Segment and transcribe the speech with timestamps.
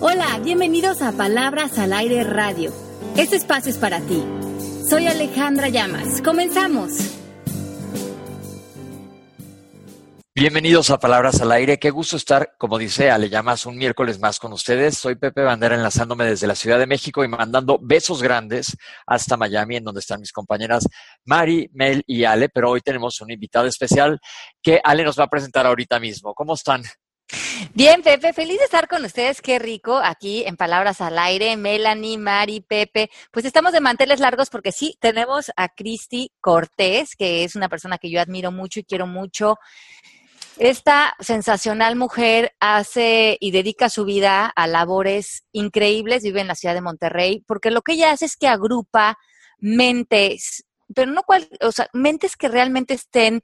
[0.00, 2.72] Hola, bienvenidos a Palabras al Aire Radio.
[3.16, 4.24] Este espacio es para ti.
[4.88, 6.20] Soy Alejandra Llamas.
[6.20, 6.94] Comenzamos.
[10.34, 11.78] Bienvenidos a Palabras al Aire.
[11.78, 14.98] Qué gusto estar, como dice Ale Llamas, un miércoles más con ustedes.
[14.98, 18.76] Soy Pepe Bandera enlazándome desde la Ciudad de México y mandando besos grandes
[19.06, 20.88] hasta Miami, en donde están mis compañeras
[21.24, 22.48] Mari, Mel y Ale.
[22.48, 24.18] Pero hoy tenemos un invitado especial
[24.60, 26.34] que Ale nos va a presentar ahorita mismo.
[26.34, 26.82] ¿Cómo están?
[27.74, 29.42] Bien, Pepe, feliz de estar con ustedes.
[29.42, 31.56] Qué rico aquí en Palabras al Aire.
[31.56, 33.10] Melanie, Mari, Pepe.
[33.30, 37.98] Pues estamos de manteles largos porque sí, tenemos a Cristi Cortés, que es una persona
[37.98, 39.58] que yo admiro mucho y quiero mucho.
[40.58, 46.74] Esta sensacional mujer hace y dedica su vida a labores increíbles, vive en la ciudad
[46.74, 49.18] de Monterrey, porque lo que ella hace es que agrupa
[49.58, 50.64] mentes,
[50.94, 53.40] pero no cual, o sea, mentes que realmente estén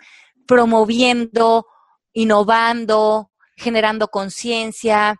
[0.47, 1.67] promoviendo,
[2.13, 5.17] innovando, generando conciencia.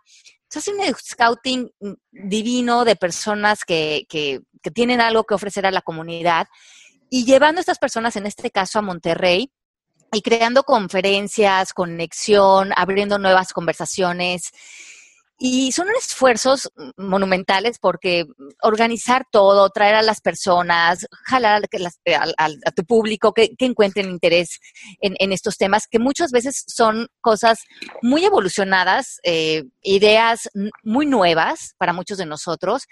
[0.55, 1.69] Hace un scouting
[2.11, 6.47] divino de personas que, que, que tienen algo que ofrecer a la comunidad
[7.09, 9.51] y llevando a estas personas, en este caso a Monterrey,
[10.11, 14.51] y creando conferencias, conexión, abriendo nuevas conversaciones.
[15.37, 18.25] Y son esfuerzos monumentales porque
[18.61, 24.59] organizar todo, traer a las personas, jalar a, tu público que, encuentren interés
[25.01, 27.59] en, estos temas, que muchas veces son cosas
[28.01, 30.49] muy evolucionadas, eh, ideas
[30.83, 32.83] muy nuevas para muchos de nosotros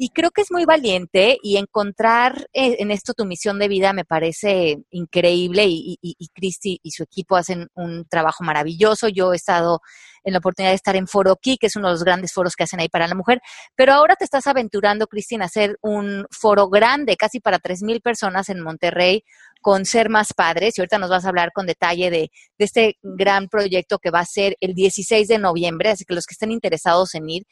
[0.00, 3.92] y creo que es muy valiente y encontrar eh, en esto tu misión de vida
[3.92, 9.08] me parece increíble y, y, y Cristi y su equipo hacen un trabajo maravilloso.
[9.08, 9.80] Yo he estado
[10.22, 12.54] en la oportunidad de estar en Foro Key, que es uno de los grandes foros
[12.54, 13.40] que hacen ahí para la mujer,
[13.74, 18.48] pero ahora te estás aventurando, Cristi, en hacer un foro grande, casi para 3.000 personas
[18.50, 19.24] en Monterrey,
[19.60, 22.98] con Ser Más Padres, y ahorita nos vas a hablar con detalle de, de, este
[23.02, 26.52] gran proyecto que va a ser el 16 de noviembre, así que los que estén
[26.52, 27.42] interesados en ir,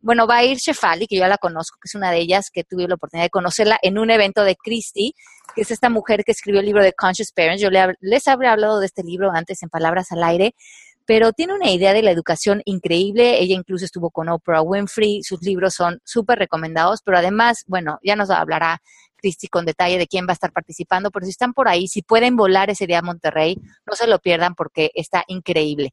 [0.00, 2.64] bueno, va a ir Shefali, que yo la conozco, que es una de ellas que
[2.64, 5.12] tuve la oportunidad de conocerla en un evento de Christie,
[5.54, 7.62] que es esta mujer que escribió el libro de Conscious Parents.
[7.62, 10.54] Yo les habría hablado de este libro antes en Palabras al Aire,
[11.10, 13.40] pero tiene una idea de la educación increíble.
[13.42, 18.14] Ella incluso estuvo con Oprah Winfrey, sus libros son súper recomendados, pero además, bueno, ya
[18.14, 18.80] nos hablará
[19.16, 22.02] Cristi con detalle de quién va a estar participando, pero si están por ahí, si
[22.02, 25.90] pueden volar ese día a Monterrey, no se lo pierdan porque está increíble.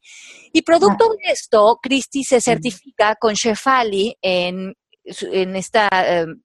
[0.54, 1.16] Y producto ah.
[1.20, 4.76] de esto, Cristi se certifica con Shefali en
[5.32, 6.42] en esta em,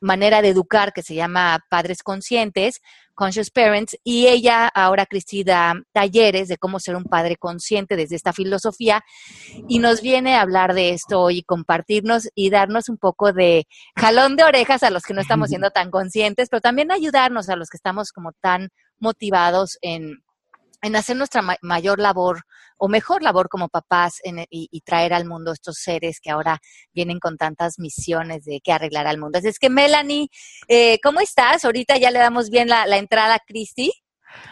[0.00, 2.80] manera de educar que se llama Padres Conscientes,
[3.14, 8.16] Conscious Parents, y ella ahora, Cristi, da talleres de cómo ser un padre consciente desde
[8.16, 9.04] esta filosofía,
[9.68, 13.66] y nos viene a hablar de esto y compartirnos y darnos un poco de
[13.96, 17.56] jalón de orejas a los que no estamos siendo tan conscientes, pero también ayudarnos a
[17.56, 20.23] los que estamos como tan motivados en
[20.84, 22.44] en hacer nuestra mayor labor
[22.76, 26.58] o mejor labor como papás e, y, traer al mundo estos seres que ahora
[26.92, 29.38] vienen con tantas misiones de que arreglar al mundo.
[29.38, 30.28] Así es que, Melanie,
[30.68, 31.64] eh, ¿cómo estás?
[31.64, 33.92] Ahorita ya le damos bien la, entrada a Cristi.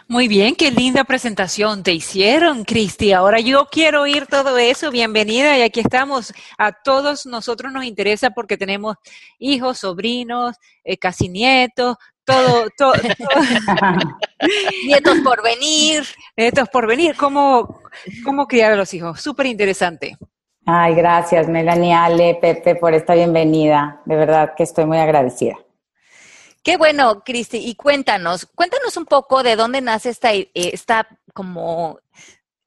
[0.07, 3.11] Muy bien, qué linda presentación te hicieron, Cristi.
[3.11, 4.89] Ahora yo quiero oír todo eso.
[4.91, 6.33] Bienvenida y aquí estamos.
[6.57, 8.95] A todos nosotros nos interesa porque tenemos
[9.39, 10.55] hijos, sobrinos,
[10.85, 12.93] eh, casi nietos, todo, todo,
[14.85, 16.03] Nietos por venir.
[16.35, 17.15] Nietos por venir.
[17.15, 17.81] ¿Cómo,
[18.23, 19.21] cómo criar a los hijos?
[19.21, 20.17] Súper interesante.
[20.65, 24.01] Ay, gracias, Melanie, Ale, Pepe, por esta bienvenida.
[24.05, 25.57] De verdad que estoy muy agradecida.
[26.63, 27.57] Qué bueno, Cristi.
[27.57, 31.99] Y cuéntanos, cuéntanos un poco de dónde nace esta, esta como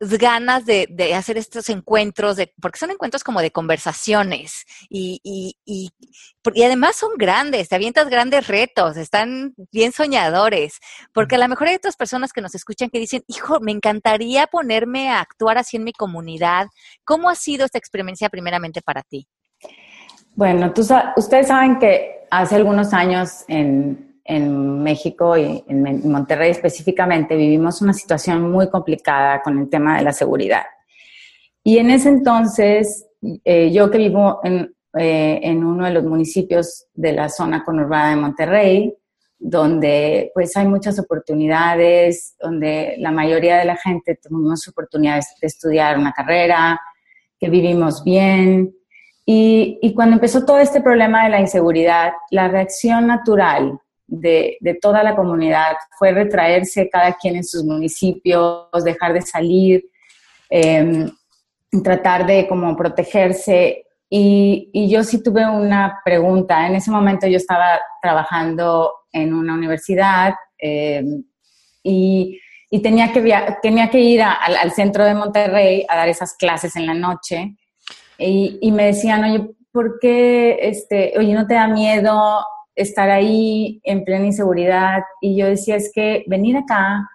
[0.00, 5.56] ganas de, de, hacer estos encuentros, de, porque son encuentros como de conversaciones y, y,
[5.64, 5.90] y,
[6.54, 10.78] y, además son grandes, te avientas grandes retos, están bien soñadores,
[11.12, 14.46] porque a lo mejor hay otras personas que nos escuchan que dicen, hijo, me encantaría
[14.46, 16.66] ponerme a actuar así en mi comunidad.
[17.04, 19.26] ¿Cómo ha sido esta experiencia primeramente para ti?
[20.34, 20.86] Bueno, tú,
[21.16, 27.92] ustedes saben que hace algunos años en, en México y en Monterrey específicamente vivimos una
[27.92, 30.64] situación muy complicada con el tema de la seguridad.
[31.62, 33.06] Y en ese entonces,
[33.44, 38.10] eh, yo que vivo en, eh, en, uno de los municipios de la zona conurbada
[38.10, 38.94] de Monterrey,
[39.38, 45.98] donde pues hay muchas oportunidades, donde la mayoría de la gente tenemos oportunidades de estudiar
[45.98, 46.80] una carrera,
[47.38, 48.72] que vivimos bien.
[49.24, 55.02] Y, y cuando empezó todo este problema de la inseguridad, la reacción natural de, toda
[55.02, 59.84] la comunidad fue retraerse cada quien en sus municipios, dejar de salir,
[60.48, 61.10] em,
[61.82, 63.84] tratar de como protegerse.
[64.08, 66.66] Y, yo sí tuve una pregunta.
[66.66, 71.24] En ese momento yo estaba trabajando en una universidad em,
[71.82, 72.40] y,
[72.82, 73.22] tenía, que
[73.62, 77.56] tenía que ir al centro de Monterrey a dar esas clases en la noche.
[78.18, 82.42] y, y, me decían, oye, ¿por qué, este, oye, no te da miedo
[82.76, 85.02] estar ahí en plena inseguridad?
[85.20, 87.08] Y yo decía, es que venir acá,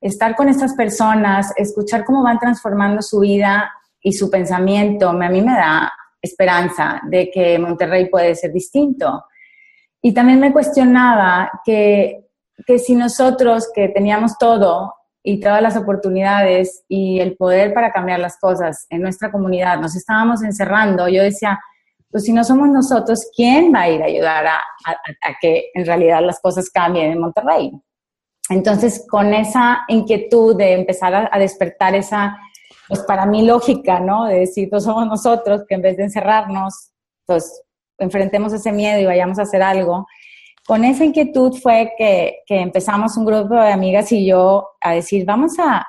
[0.00, 5.42] estar con estas personas, escuchar cómo van transformando su vida y su pensamiento, a mí
[5.42, 5.92] me da
[6.22, 9.24] esperanza de que Monterrey puede ser distinto.
[10.00, 12.26] Y también me cuestionaba que,
[12.66, 18.20] que si nosotros que teníamos todo y todas las oportunidades y el poder para cambiar
[18.20, 21.58] las cosas en nuestra comunidad, nos estábamos encerrando, yo decía,
[22.16, 24.62] pues si no somos nosotros, ¿quién va a ir a ayudar a,
[25.38, 27.70] que en realidad las cosas cambien en Monterrey?
[28.48, 32.34] Entonces, con esa inquietud de empezar a, despertar esa,
[32.88, 34.24] pues para mí lógica, ¿no?
[34.24, 36.92] De decir, pues somos nosotros que en vez de encerrarnos,
[37.26, 37.62] pues
[37.98, 40.06] enfrentemos ese miedo y vayamos a hacer algo
[40.66, 45.52] con esa inquietud fue que, empezamos un grupo de amigas y yo a decir, vamos
[45.58, 45.86] a,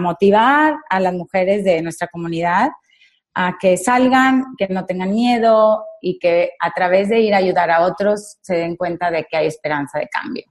[0.00, 2.70] motivar a las mujeres de nuestra comunidad
[3.34, 7.70] a que salgan, que no tengan miedo y que a través de ir a ayudar
[7.70, 10.44] a otros se den cuenta de que hay esperanza de cambio.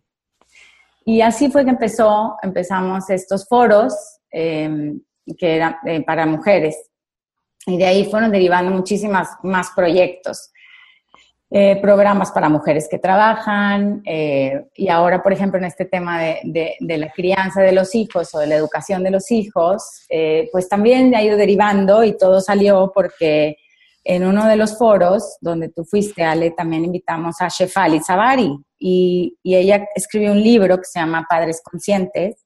[1.06, 3.94] Y así fue que empezó, empezamos estos foros
[4.30, 5.02] em,
[5.38, 6.76] que eran eh, para mujeres.
[7.66, 10.51] Y de ahí fueron derivando muchísimas más proyectos.
[11.54, 16.78] Eh, programas para mujeres que trabajan eh, y ahora, por ejemplo, en este tema de,
[16.80, 21.14] la crianza de los hijos o de la educación de los hijos, eh, pues también
[21.14, 23.58] ha ido derivando y todo salió porque
[24.06, 29.38] en uno de los foros donde tú fuiste, Ale, también invitamos a Shefali Zavari y,
[29.44, 32.46] y ella escribió un libro que se llama Padres Conscientes.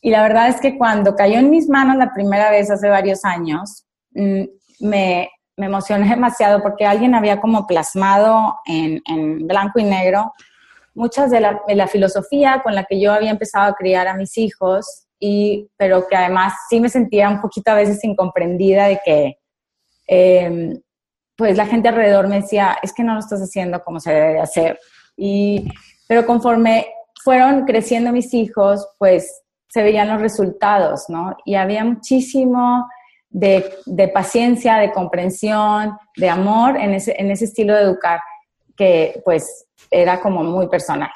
[0.00, 3.24] Y la verdad es que cuando cayó en mis manos la primera vez hace varios
[3.24, 3.84] años,
[4.14, 4.42] mm,
[4.80, 9.00] me, me emocioné demasiado porque alguien había como plasmado en,
[9.46, 10.32] blanco y negro
[10.94, 15.06] muchas de la, filosofía con la que yo había empezado a criar a mis hijos,
[15.18, 19.38] y, pero que además sí me sentía un poquito a veces incomprendida de que
[20.06, 20.78] em,
[21.36, 24.34] pues la gente alrededor me decía, es que no lo estás haciendo como se debe
[24.34, 24.78] de hacer.
[25.16, 25.66] Y,
[26.06, 26.88] pero conforme
[27.24, 31.34] fueron creciendo mis hijos, pues se veían los resultados, ¿no?
[31.46, 32.86] Y había muchísimo
[33.32, 38.20] de, paciencia, de comprensión, de amor en ese, en ese estilo de educar
[38.76, 41.10] que pues era como muy personal.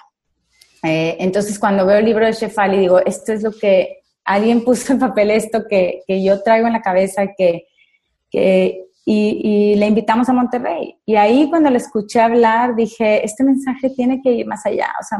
[0.82, 4.92] Eh, entonces cuando veo el libro de Shefali digo, esto es lo que alguien puso
[4.92, 7.66] en papel, esto que, yo traigo en la cabeza, que,
[9.04, 10.98] y, le invitamos a Monterrey.
[11.04, 15.04] Y ahí cuando le escuché hablar dije, este mensaje tiene que ir más allá, o
[15.04, 15.18] sea,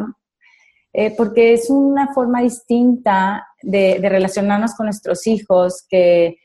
[0.93, 6.39] eh, porque es una forma distinta de, de relacionarnos con nuestros hijos que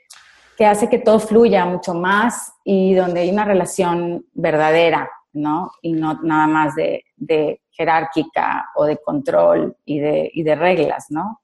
[0.61, 5.71] que hace que todo fluya mucho más y donde hay una relación verdadera, ¿no?
[5.81, 7.03] Y no nada más de,
[7.71, 11.41] jerárquica o de control y de, reglas, ¿no?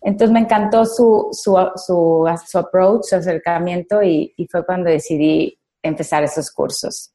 [0.00, 6.52] Entonces me encantó su, su, su, approach, su acercamiento y fue cuando decidí empezar esos
[6.52, 7.13] cursos.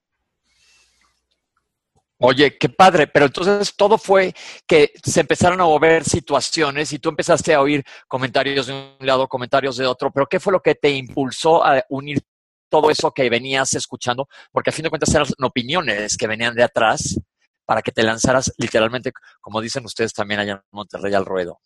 [2.22, 4.34] Oye, qué padre, pero entonces todo fue
[4.68, 9.30] que se empezaron a mover situaciones y tú empezaste a oír comentarios de un lado,
[9.30, 12.22] comentarios de otro, pero ¿qué fue lo que te impulsó a unir
[12.70, 14.28] todo eso que venías escuchando?
[14.52, 17.18] Porque a fin de cuentas eran opiniones que venían de atrás
[17.66, 21.62] para que te lanzaras literalmente, como dicen ustedes también allá en Monterrey al ruedo.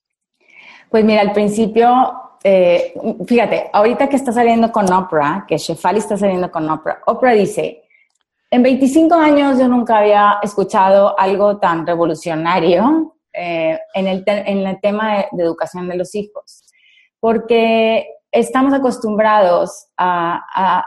[0.87, 2.93] Pues mira, al principio, eh,
[3.25, 7.82] fíjate, ahorita que está saliendo con Oprah, que Shefali está saliendo con Oprah, Oprah dice,
[8.53, 14.79] en 25 años yo nunca había escuchado algo tan revolucionario eh, en, el en, el
[14.79, 16.63] tema de, educación de los hijos,
[17.19, 20.85] porque estamos acostumbrados a,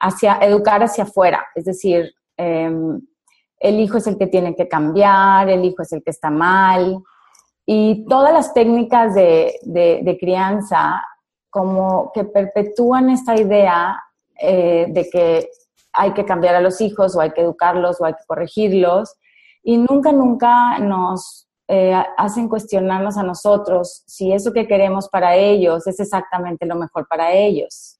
[0.00, 3.00] hacia, educar hacia afuera, es decir, em,
[3.60, 6.98] el hijo es el que tiene que cambiar, el hijo es el que está mal,
[7.64, 11.04] y todas las técnicas de, de, crianza
[11.50, 13.96] como que perpetúan esta idea
[14.40, 15.48] eh, de que
[15.96, 19.14] hay que cambiar a los hijos o hay que educarlos o hay que corregirlos
[19.62, 25.86] y nunca, nunca nos eh, hacen cuestionarnos a nosotros si eso que queremos para ellos
[25.86, 27.98] es exactamente lo mejor para ellos.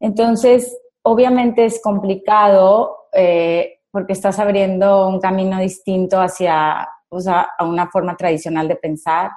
[0.00, 7.64] Entonces, obviamente es complicado eh, porque estás abriendo un camino distinto hacia o sea, a
[7.64, 9.30] una forma tradicional de pensar.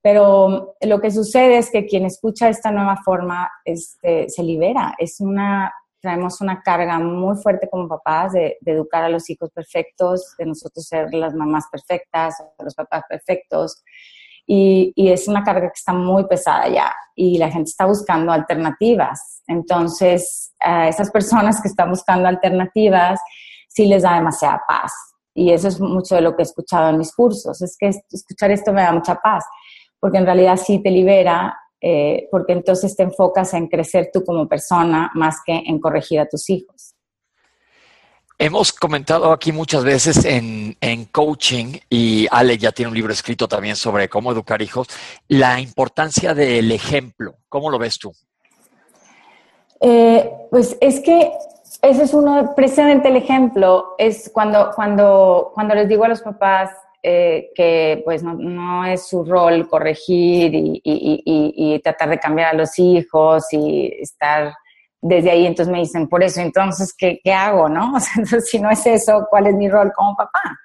[0.00, 4.94] Pero lo que sucede es que quien escucha esta nueva forma este, se libera.
[4.98, 10.34] Es una traemos una carga muy fuerte como papás de, educar a los hijos perfectos,
[10.36, 13.82] de nosotros ser las mamás perfectas, los papás perfectos.
[14.44, 19.42] Y, es una carga que está muy pesada ya y la gente está buscando alternativas.
[19.46, 23.20] Entonces, a esas personas que están buscando alternativas,
[23.68, 24.92] sí les da demasiada paz.
[25.34, 27.62] Y eso es mucho de lo que he escuchado en mis cursos.
[27.62, 29.44] Es que escuchar esto me da mucha paz,
[30.00, 34.48] porque en realidad sí te libera eh, porque entonces te enfocas en crecer tú como
[34.48, 36.94] persona más que en corregir a tus hijos.
[38.38, 40.76] Hemos comentado aquí muchas veces en,
[41.12, 44.88] coaching, y Ale ya tiene un libro escrito también sobre cómo educar hijos,
[45.28, 47.34] la importancia del ejemplo.
[47.48, 48.12] ¿Cómo lo ves tú?
[49.80, 51.32] Eh, pues es que
[51.82, 56.70] ese es uno, precisamente el ejemplo, es cuando, cuando, cuando les digo a los papás
[57.02, 63.44] eh, que pues no, es su rol corregir y, tratar de cambiar a los hijos
[63.52, 64.52] y estar
[65.00, 67.68] desde ahí entonces me dicen, por eso, entonces, ¿qué, hago?
[67.68, 67.94] ¿no?
[68.16, 70.56] Entonces, si no es eso, ¿cuál es mi rol como papá?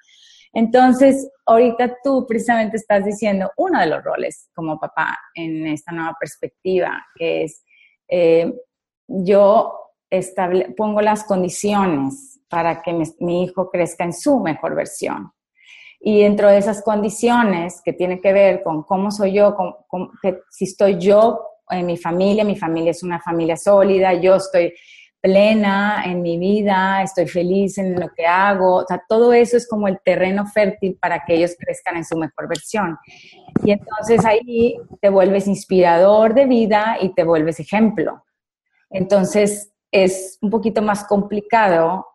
[0.52, 6.16] Entonces, ahorita tú precisamente estás diciendo uno de los roles como papá en esta nueva
[6.20, 7.64] perspectiva, que es
[8.08, 8.52] eh,
[9.06, 9.74] yo
[10.76, 15.30] pongo las condiciones para que mi, hijo crezca en su mejor versión.
[16.00, 20.40] Y dentro de esas condiciones que tiene que ver con cómo soy yo, con, que
[20.50, 21.40] si estoy yo
[21.70, 24.72] en mi familia, mi familia es una familia sólida, yo estoy
[25.20, 29.98] plena en mi vida, estoy feliz en lo que hago, todo eso es como el
[30.04, 32.96] terreno fértil para que ellos crezcan en su mejor versión.
[33.64, 38.24] Y entonces ahí te vuelves inspirador de vida y te vuelves ejemplo.
[38.90, 42.06] Entonces es un poquito más complicado,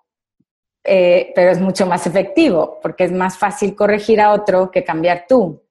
[0.84, 5.26] eh, pero es mucho más efectivo, porque es más fácil corregir a otro que cambiar
[5.28, 5.64] tú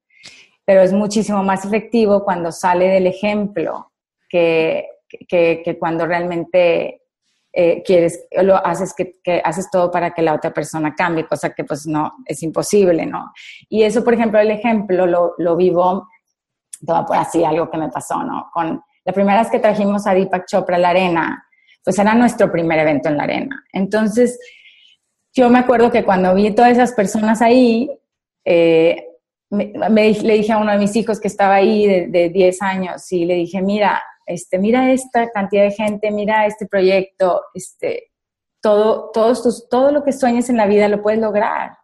[0.64, 3.92] pero es muchísimo más efectivo cuando sale del ejemplo
[4.28, 4.86] que,
[5.28, 7.02] que, cuando realmente
[7.52, 11.64] eh, quieres, lo haces, que, haces todo para que la otra persona cambie, cosa que
[11.64, 13.32] pues no, es imposible, ¿no?
[13.68, 16.08] Y eso, por ejemplo, el ejemplo lo, lo vivo,
[16.86, 18.48] todo por así algo que me pasó, ¿no?
[18.52, 21.44] Con la primera vez que trajimos a Deepak Chopra a la arena,
[21.84, 23.64] pues era nuestro primer evento en la arena.
[23.72, 24.38] Entonces,
[25.34, 27.90] yo me acuerdo que cuando vi todas esas personas ahí,
[28.44, 29.06] eh,
[29.50, 33.34] le dije a uno de mis hijos que estaba ahí de, 10 años y le
[33.34, 38.12] dije, mira, este, mira esta cantidad de gente, mira este proyecto, este,
[38.60, 41.76] todo, todos tus, todo lo que sueñes en la vida lo puedes lograr.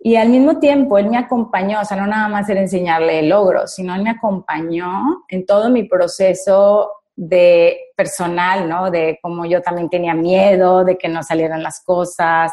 [0.00, 3.30] Y al mismo tiempo, él me acompañó, o sea, no nada más era enseñarle el
[3.30, 8.92] logro, sino él me acompañó en todo mi proceso de personal, ¿no?
[8.92, 12.52] De cómo yo también tenía miedo de que no salieran las cosas,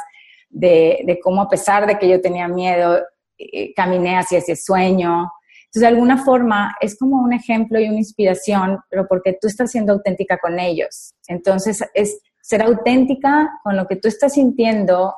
[0.49, 2.99] de, de cómo a pesar de que yo tenía miedo,
[3.37, 5.31] eh, caminé hacia ese sueño.
[5.65, 9.69] Entonces, de alguna forma, es como un ejemplo y una inspiración, pero porque tú estás
[9.69, 11.13] siendo auténtica con ellos.
[11.27, 15.13] Entonces, es ser auténtica con lo que tú estás sintiendo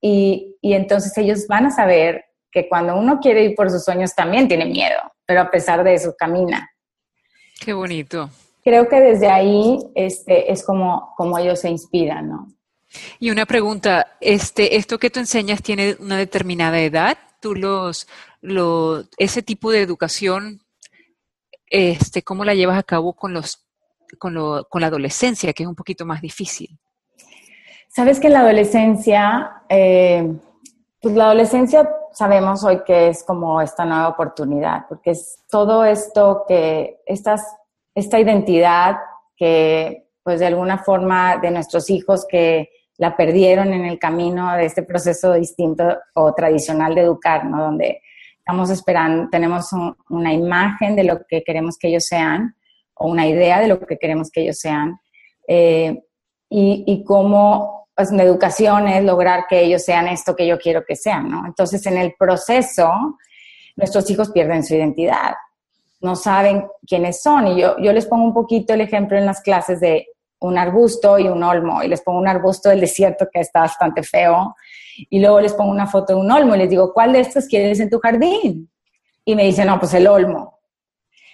[0.00, 4.16] y, y entonces ellos van a saber que cuando uno quiere ir por sus sueños
[4.16, 6.68] también tiene miedo, pero a pesar de eso camina.
[7.60, 8.30] Qué bonito.
[8.70, 12.46] Creo que desde ahí este, es como, como ellos se inspiran, ¿no?
[13.18, 17.18] Y una pregunta, este, ¿esto que tú enseñas tiene una determinada edad?
[17.40, 18.06] tú los,
[19.18, 20.60] ese tipo de educación,
[21.68, 23.66] este, cómo la llevas a cabo con, los,
[24.18, 26.78] con, la adolescencia, que es un poquito más difícil?
[27.88, 30.32] Sabes que la adolescencia, eh,
[31.00, 36.44] pues la adolescencia sabemos hoy que es como esta nueva oportunidad, porque es todo esto
[36.46, 37.42] que, estas,
[37.94, 38.96] esta identidad
[39.36, 44.66] que pues de alguna forma de nuestros hijos que la perdieron en el camino de
[44.66, 47.62] este proceso distinto o tradicional de educar, ¿no?
[47.64, 48.02] Donde
[48.36, 49.70] estamos esperando, tenemos
[50.10, 52.54] una imagen de lo que queremos que ellos sean
[52.94, 55.00] o una idea de lo que queremos que ellos sean
[55.48, 56.02] eh,
[56.50, 60.84] y, y cómo pues, la educación es lograr que ellos sean esto que yo quiero
[60.86, 61.44] que sean, ¿no?
[61.46, 62.90] Entonces, en el proceso,
[63.76, 65.34] nuestros hijos pierden su identidad,
[66.00, 67.48] no saben quiénes son.
[67.48, 70.06] Y yo, yo les pongo un poquito el ejemplo en las clases de
[70.40, 74.02] un arbusto y un olmo y les pongo un arbusto del desierto que está bastante
[74.02, 74.54] feo
[75.10, 77.46] y luego les pongo una foto de un olmo y les digo, ¿cuál de estos
[77.46, 78.70] quieres en tu jardín?
[79.24, 80.58] Y me dicen, no, pues el olmo.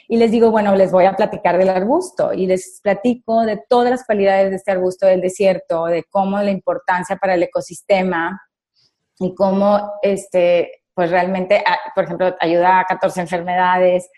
[0.08, 3.90] Y les digo, bueno, les voy a platicar del arbusto y les platico de todas
[3.90, 8.40] las cualidades de este arbusto del desierto, de cómo la importancia para el ecosistema
[9.18, 14.08] y cómo, este, pues realmente, ah, por ejemplo, ayuda a 14 enfermedades,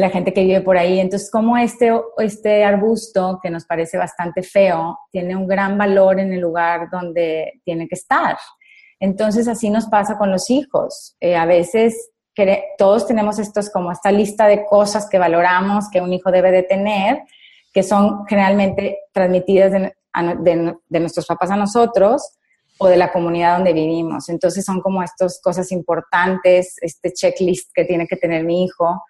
[0.00, 0.98] la gente que vive por ahí.
[0.98, 6.32] Entonces, como este, este arbusto, que nos parece bastante feo, tiene un gran valor en
[6.32, 8.36] el lugar donde tiene que estar.
[9.00, 11.16] Entonces, así nos pasa con los hijos.
[11.20, 12.10] Eh, a veces
[12.76, 16.64] todos tenemos estos como esta lista de cosas que valoramos que un hijo debe de
[16.64, 17.22] tener,
[17.72, 19.94] que son generalmente transmitidas de,
[20.88, 22.36] de nuestros papás a nosotros
[22.78, 24.28] o de la comunidad donde vivimos.
[24.28, 29.00] Entonces son como estas cosas importantes, este checklist que tiene que tener mi hijo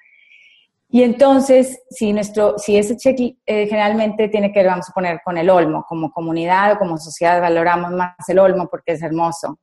[0.95, 5.21] y entonces, si, nuestro, si ese cheque eh, generalmente tiene que ver, vamos a poner,
[5.25, 9.59] con el olmo, como comunidad o como sociedad valoramos más el olmo porque es hermoso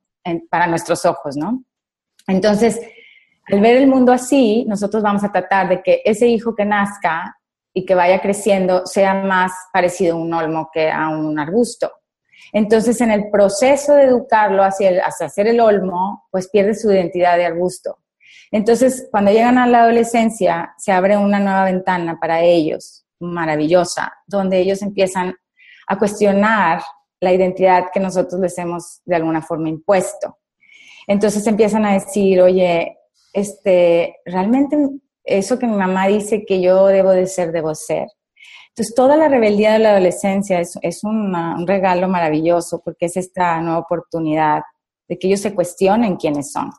[0.50, 1.64] para nuestros ojos, ¿no?
[2.26, 2.78] Entonces,
[3.50, 7.34] al ver el mundo así, nosotros vamos a tratar de que ese hijo que nazca
[7.72, 11.90] y que vaya creciendo sea más parecido a un olmo que a un arbusto.
[12.52, 17.38] Entonces, en el proceso de educarlo hacia, hacia hacer el olmo, pues pierde su identidad
[17.38, 18.01] de arbusto.
[18.52, 24.60] Entonces, cuando llegan a la adolescencia, se abre una nueva ventana para ellos, maravillosa, donde
[24.60, 25.34] ellos empiezan
[25.88, 26.82] a cuestionar
[27.20, 30.38] la identidad que nosotros les hemos de alguna forma impuesto.
[31.06, 32.98] Entonces empiezan a decir, oye,
[33.32, 34.76] este, realmente
[35.24, 38.08] eso que mi mamá dice que yo debo de ser, debo ser.
[38.68, 43.80] Entonces, toda la rebeldía de la adolescencia es, un regalo maravilloso porque es esta nueva
[43.80, 44.62] oportunidad
[45.08, 46.70] de que ellos se cuestionen quiénes son.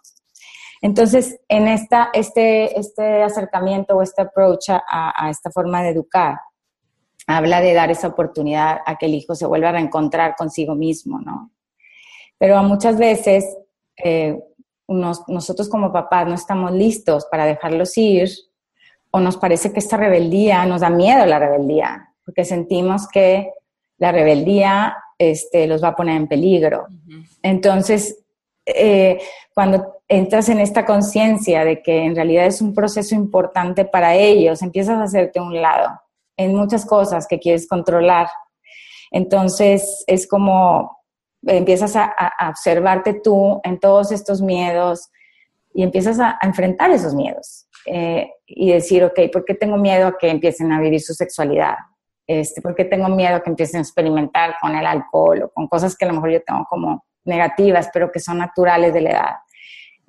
[0.84, 4.84] Entonces, en esta, este, este acercamiento o este approach a,
[5.16, 6.38] a, esta forma de educar,
[7.25, 11.22] habla de dar esa oportunidad a que el hijo se vuelva a reencontrar consigo mismo,
[11.22, 11.52] ¿no?
[12.38, 13.46] Pero muchas veces
[13.96, 14.38] eh,
[14.90, 18.30] nosotros como papás no estamos listos para dejarlos ir
[19.10, 23.54] o nos parece que esta rebeldía, nos da miedo la rebeldía, porque sentimos que
[24.00, 26.88] la rebeldía este, los va a poner en peligro.
[27.42, 28.20] Entonces,
[28.66, 29.18] eh,
[29.54, 34.62] cuando entras en esta conciencia de que en realidad es un proceso importante para ellos,
[34.62, 35.89] empiezas a hacerte un lado
[36.38, 38.27] en muchas cosas que quieres controlar.
[39.12, 41.03] Entonces, es como
[41.46, 42.13] empiezas a,
[42.50, 45.10] observarte tú en todos estos miedos
[45.74, 47.67] y empiezas a enfrentar esos miedos.
[47.86, 51.75] Eh, y decir, ok, ¿por qué tengo miedo a que empiecen a vivir su sexualidad?
[52.25, 55.67] Este, ¿Por qué tengo miedo a que empiecen a experimentar con el alcohol o con
[55.67, 59.10] cosas que a lo mejor yo tengo como negativas, pero que son naturales de la
[59.10, 59.36] edad?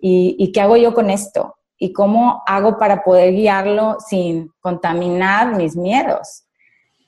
[0.07, 1.55] ¿Y, qué hago yo con esto?
[1.79, 6.45] ¿Y cómo hago para poder guiarlo sin contaminar mis miedos?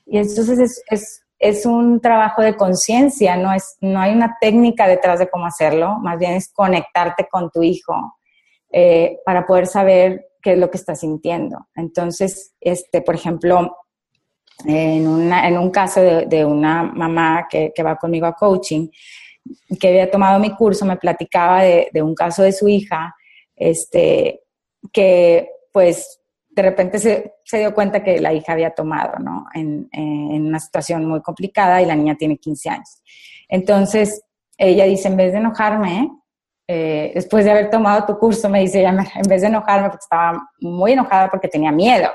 [0.06, 4.88] Y entonces es, es, es un trabajo de conciencia, no, es, no hay una técnica
[4.88, 8.16] detrás de cómo hacerlo, más bien es conectarte con tu hijo
[8.72, 11.66] eh, para poder saber qué es lo que está sintiendo.
[11.74, 13.76] Entonces, este, por ejemplo,
[14.64, 18.88] en, una, en un caso de, una mamá que, va conmigo a coaching,
[19.80, 23.14] que había tomado mi curso, me platicaba de, un caso de su hija,
[23.54, 24.42] este,
[24.92, 29.46] que pues de repente se, dio cuenta que la hija había tomado, ¿no?
[29.54, 29.88] En,
[30.46, 33.02] una situación muy complicada y la niña tiene 15 años.
[33.48, 34.22] Entonces,
[34.56, 36.10] ella dice, en vez de enojarme,
[36.66, 40.48] eh, después de haber tomado tu curso, me dice, en vez de enojarme, porque estaba
[40.60, 42.08] muy enojada porque tenía miedo,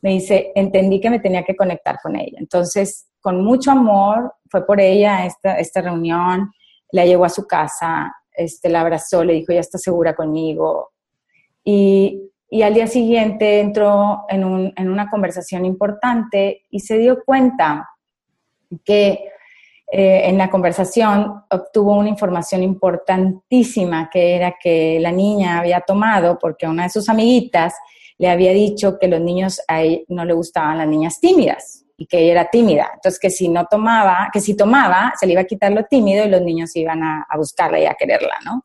[0.00, 2.38] me dice, entendí que me tenía que conectar con ella.
[2.38, 6.52] Entonces, con mucho amor, fue por ella esta, esta reunión,
[6.92, 10.90] la llevó a su casa, este, la abrazó, le dijo, ya está segura conmigo.
[11.64, 17.24] Y, y al día siguiente entró en, un, en una conversación importante y se dio
[17.24, 17.88] cuenta
[18.84, 19.24] que
[19.90, 26.38] eh, en la conversación obtuvo una información importantísima que era que la niña había tomado
[26.38, 27.74] porque una de sus amiguitas
[28.18, 32.06] le había dicho que los niños a ella no le gustaban las niñas tímidas y
[32.06, 32.90] que ella era tímida.
[32.94, 36.24] Entonces que si no tomaba, que si tomaba, se le iba a quitar lo tímido
[36.24, 38.64] y los niños iban a, buscarla y a quererla, ¿no?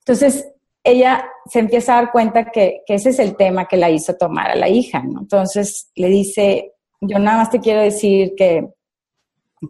[0.00, 0.48] Entonces
[0.82, 4.14] ella se empieza a dar cuenta que, que, ese es el tema que la hizo
[4.14, 5.20] tomar a la hija, ¿no?
[5.20, 8.68] Entonces le dice, yo nada más te quiero decir que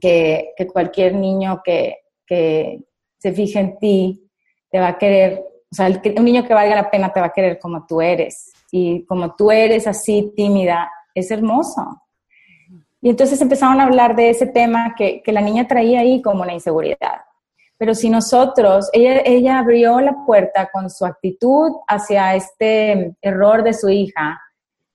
[0.01, 4.31] que, cualquier niño que, se fije en ti
[4.71, 7.33] te va a querer, o sea, un niño que valga la pena te va a
[7.33, 8.53] querer como tú eres.
[8.71, 12.03] Y como tú eres así tímida, es hermoso.
[13.05, 16.55] Y entonces empezaron a hablar de ese tema que, la niña traía ahí como una
[16.55, 17.21] inseguridad.
[17.77, 23.75] Pero si nosotros, ella, ella abrió la puerta con su actitud hacia este error de
[23.75, 24.41] su hija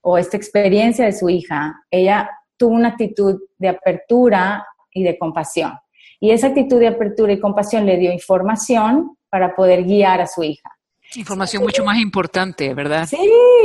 [0.02, 5.74] o esta experiencia de su hija, ella tuvo una actitud de apertura y de compasión.
[6.20, 10.42] Y esa actitud de apertura y compasión le dio información para poder guiar a su
[10.42, 10.79] hija.
[11.16, 13.08] Información mucho más importante, ¿verdad?
[13.08, 13.18] Sí,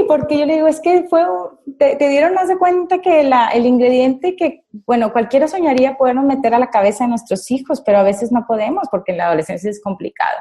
[0.09, 1.23] porque yo le digo, es que fue,
[1.79, 6.55] te, dieron más de cuenta que la, el ingrediente que, bueno, cualquiera soñaría podernos meter
[6.55, 9.69] a la cabeza de nuestros hijos, pero a veces no podemos porque en la adolescencia
[9.69, 10.39] es complicado.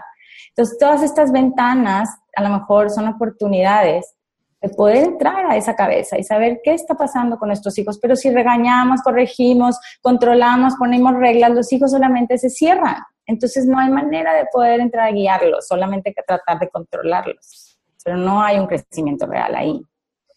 [0.49, 4.15] Entonces, todas estas ventanas a lo mejor son oportunidades
[4.61, 7.99] de poder entrar a esa cabeza y saber qué está pasando con nuestros hijos.
[7.99, 12.95] Pero si regañamos, corregimos, controlamos, ponemos reglas, los hijos solamente se cierran.
[13.25, 17.77] Entonces no hay manera de poder entrar a guiarlos, solamente que tratar de controlarlos.
[18.03, 19.81] Pero no hay un crecimiento real ahí.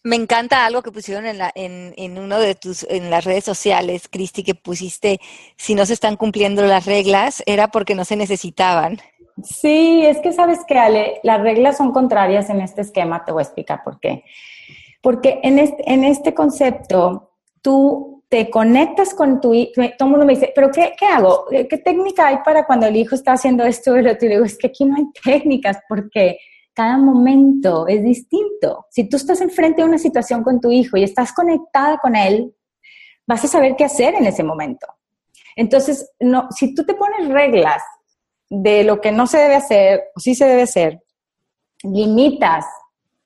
[0.03, 3.43] Me encanta algo que pusieron en, la, en, en uno de tus, en las redes
[3.43, 5.19] sociales, Cristi, que pusiste,
[5.57, 8.99] si no se están cumpliendo las reglas, era porque no se necesitaban.
[9.43, 13.41] Sí, es que sabes que, Ale, las reglas son contrarias en este esquema, te voy
[13.41, 14.23] a explicar por qué.
[15.01, 20.25] Porque en este, en este concepto, tú te conectas con tu hijo, todo el mundo
[20.25, 21.45] me dice, pero qué, qué, hago?
[21.49, 24.27] ¿Qué técnica hay para cuando el hijo está haciendo esto y lo otro?
[24.27, 26.37] Y digo, es que aquí no hay técnicas porque
[26.73, 28.85] cada momento es distinto.
[28.91, 32.53] Si tú estás enfrente de una situación con tu hijo y estás conectada con él,
[33.25, 34.87] vas a saber qué hacer en ese momento.
[35.55, 37.81] Entonces, no, si tú te pones reglas
[38.49, 41.01] de lo que no se debe hacer o sí se debe hacer,
[41.83, 42.65] limitas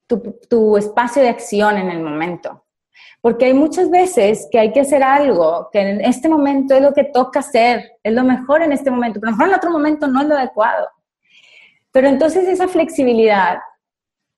[0.08, 2.66] tu, tu espacio de acción en el momento.
[3.22, 6.94] Porque hay muchas veces que hay que hacer algo que en este momento es lo
[6.94, 9.72] que toca hacer, es lo mejor en este momento, pero a lo mejor en otro
[9.72, 10.88] momento no es lo adecuado.
[11.92, 13.60] Pero entonces esa flexibilidad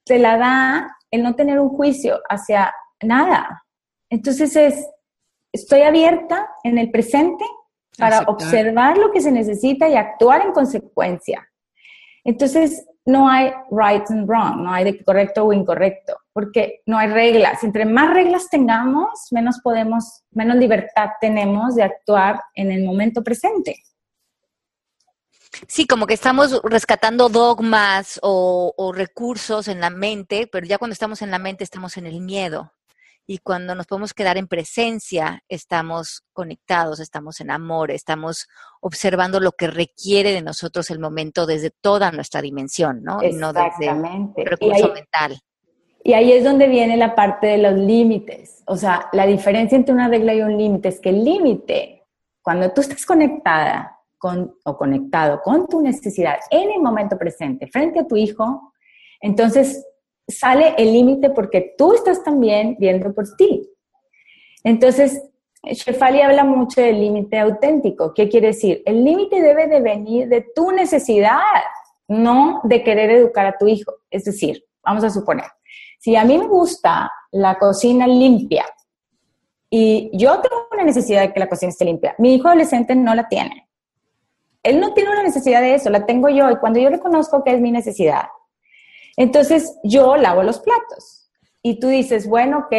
[0.04, 3.64] te la da el no tener un juicio hacia nada.
[4.10, 4.86] Entonces es,
[5.54, 7.46] estoy abierta en el presente
[7.98, 11.48] para observar lo que se necesita y actuar en consecuencia.
[12.24, 17.10] Entonces, no hay right and wrong, no hay de correcto o incorrecto, porque no hay
[17.10, 17.64] reglas.
[17.64, 23.78] Entre más reglas tengamos, menos podemos, menos libertad tenemos de actuar en el momento presente.
[25.68, 30.94] Sí, como que estamos rescatando dogmas o, o, recursos en la mente, pero ya cuando
[30.94, 32.74] estamos en la mente estamos en el miedo
[33.26, 38.48] y cuando nos podemos quedar en presencia, estamos conectados, estamos en amor, estamos
[38.82, 43.24] observando lo que requiere de nosotros el momento desde toda nuestra dimensión, ¿no?
[43.24, 45.40] Y no desde el recurso mental.
[46.04, 48.62] Y ahí es donde viene la parte de los límites.
[48.68, 52.04] O sea, la diferencia entre una regla y un límite es que el límite,
[52.42, 58.00] cuando tú estás conectada con, o conectado con tu necesidad en el momento presente, frente
[58.00, 58.74] a tu hijo,
[59.22, 59.86] entonces
[60.28, 63.70] sale el límite porque tú estás también viendo por ti.
[64.64, 65.22] Entonces,
[65.64, 68.14] Shefali habla mucho del límite auténtico.
[68.14, 68.84] ¿Qué quiere decir?
[68.86, 71.40] El límite debe de venir de tu necesidad,
[72.08, 73.94] no de querer educar a tu hijo.
[74.10, 75.46] Es decir, vamos a suponer,
[76.04, 78.66] si a mí me gusta la cocina limpia
[79.70, 83.16] y yo tengo una necesidad de que la cocina esté limpia, mi hijo adolescente no
[83.16, 83.70] la tiene.
[84.64, 87.54] Él no tiene una necesidad de eso, la tengo yo y cuando yo reconozco que
[87.54, 88.26] es mi necesidad,
[89.16, 92.76] entonces yo lavo los platos y tú dices, bueno, ok,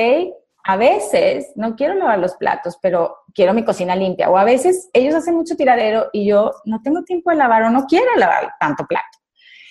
[0.63, 4.29] a veces no quiero lavar los platos, pero quiero mi cocina limpia.
[4.29, 7.71] O a veces ellos hacen mucho tiradero y yo no tengo tiempo de lavar o
[7.71, 9.19] no quiero lavar tanto plato.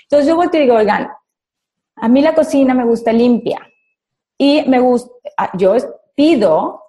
[0.04, 1.08] Entonces yo vuelto y digo, oigan,
[1.96, 3.60] a mí la cocina me gusta limpia
[4.38, 5.76] y me gusta, ah, yo
[6.16, 6.84] pido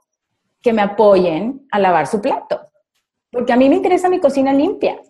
[0.60, 2.60] que me apoyen a lavar su plato,
[3.30, 5.00] porque a mí me interesa mi cocina limpia.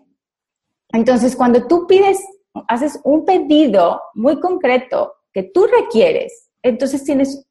[0.93, 2.25] Entonces, cuando tú pides
[2.69, 7.47] haces un pedido muy concreto que tú requieres, entonces tienes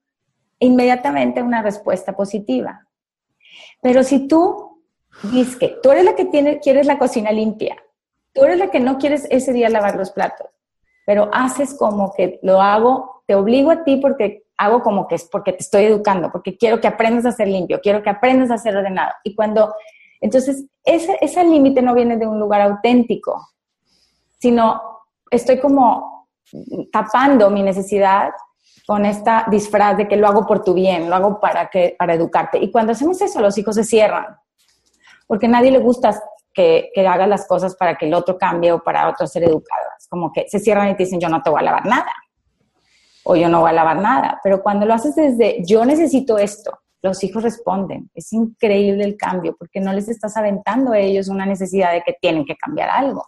[0.60, 2.88] inmediatamente una respuesta positiva.
[3.82, 4.82] Pero si tú
[5.32, 7.78] dices que tú eres la que tiene, quieres la cocina limpia,
[8.34, 10.48] tú eres la que no quieres ese día lavar los platos,
[11.06, 15.26] pero haces como que lo hago, te obligo a ti porque hago como que es
[15.26, 18.58] porque te estoy educando, porque quiero que aprendas a ser limpio, quiero que aprendas a
[18.58, 19.12] ser ordenado.
[19.24, 19.74] Y cuando,
[20.22, 23.50] entonces, ese, ese límite no viene de un lugar auténtico,
[24.40, 24.82] sino
[25.30, 26.28] estoy como
[26.92, 28.32] tapando mi necesidad
[28.86, 32.14] con esta disfraz de que lo hago por tu bien, lo hago para, que, para
[32.14, 32.58] educarte.
[32.58, 34.26] Y cuando hacemos eso, los hijos se cierran,
[35.26, 36.22] porque a nadie le gusta
[36.54, 40.08] que, que hagas las cosas para que el otro cambie o para otro ser educadas.
[40.10, 42.14] Como que se cierran y te dicen, yo no te voy a lavar nada,
[43.24, 44.40] o yo no voy a lavar nada.
[44.44, 48.10] Pero cuando lo haces desde, yo necesito esto, los hijos responden.
[48.14, 52.16] Es increíble el cambio, porque no les estás aventando a ellos una necesidad de que
[52.20, 53.28] tienen que cambiar algo.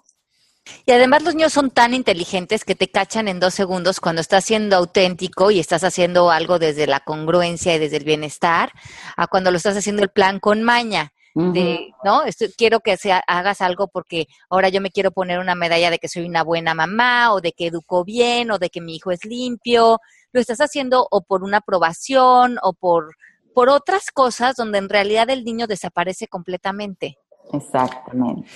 [0.86, 4.46] Y además los niños son tan inteligentes que te cachan en dos segundos cuando estás
[4.46, 8.72] siendo auténtico y estás haciendo algo desde la congruencia y desde el bienestar,
[9.16, 11.12] a cuando lo estás haciendo el plan con maña.
[11.38, 12.22] De, ¿no?
[12.58, 16.08] quiero que sea, hagas algo porque ahora yo me quiero poner una medalla de que
[16.08, 19.26] soy una buena mamá o de que educo bien o de que mi hijo es
[19.26, 20.00] limpio.
[20.32, 23.18] Lo estás haciendo o por una aprobación o por,
[23.54, 27.18] por otras cosas donde en realidad el niño desaparece completamente.
[27.52, 28.50] Exactamente.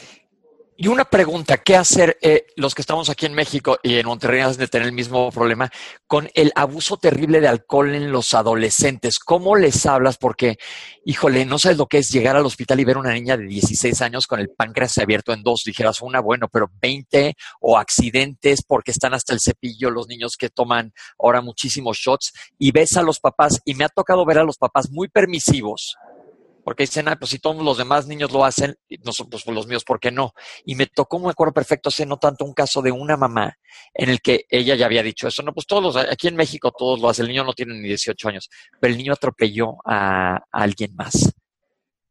[0.82, 4.42] Y una pregunta, ¿qué hacer eh, los que estamos aquí en México y en Monterrey
[4.56, 5.70] de tener el mismo problema
[6.08, 9.20] con el abuso terrible de alcohol en los adolescentes?
[9.20, 10.16] ¿Cómo les hablas?
[10.16, 10.58] Porque,
[11.04, 14.02] híjole, no sabes lo que es llegar al hospital y ver una niña de 16
[14.02, 15.64] años con el páncreas abierto en dos.
[15.66, 20.50] Dijeras, una, bueno, pero 20 o accidentes porque están hasta el cepillo los niños que
[20.50, 24.46] toman ahora muchísimos shots y ves a los papás y me ha tocado ver a
[24.46, 25.98] los papás muy permisivos
[26.70, 29.84] porque dicen, ah, pues si todos los demás niños lo hacen, nosotros pues los míos,
[29.84, 30.34] ¿por qué no?
[30.64, 33.58] Y me tocó, me acuerdo perfecto, hace no tanto un caso de una mamá
[33.92, 36.72] en el que ella ya había dicho eso, no, pues todos los, aquí en México
[36.72, 40.44] todos lo hacen, el niño no tiene ni 18 años, pero el niño atropelló a,
[40.52, 41.34] alguien más.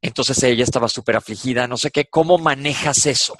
[0.02, 3.36] Entonces ella estaba súper afligida, no sé qué, ¿cómo manejas eso?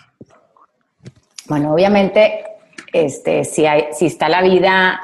[1.47, 2.45] Bueno, obviamente,
[2.93, 5.01] este, si, hay, si está la vida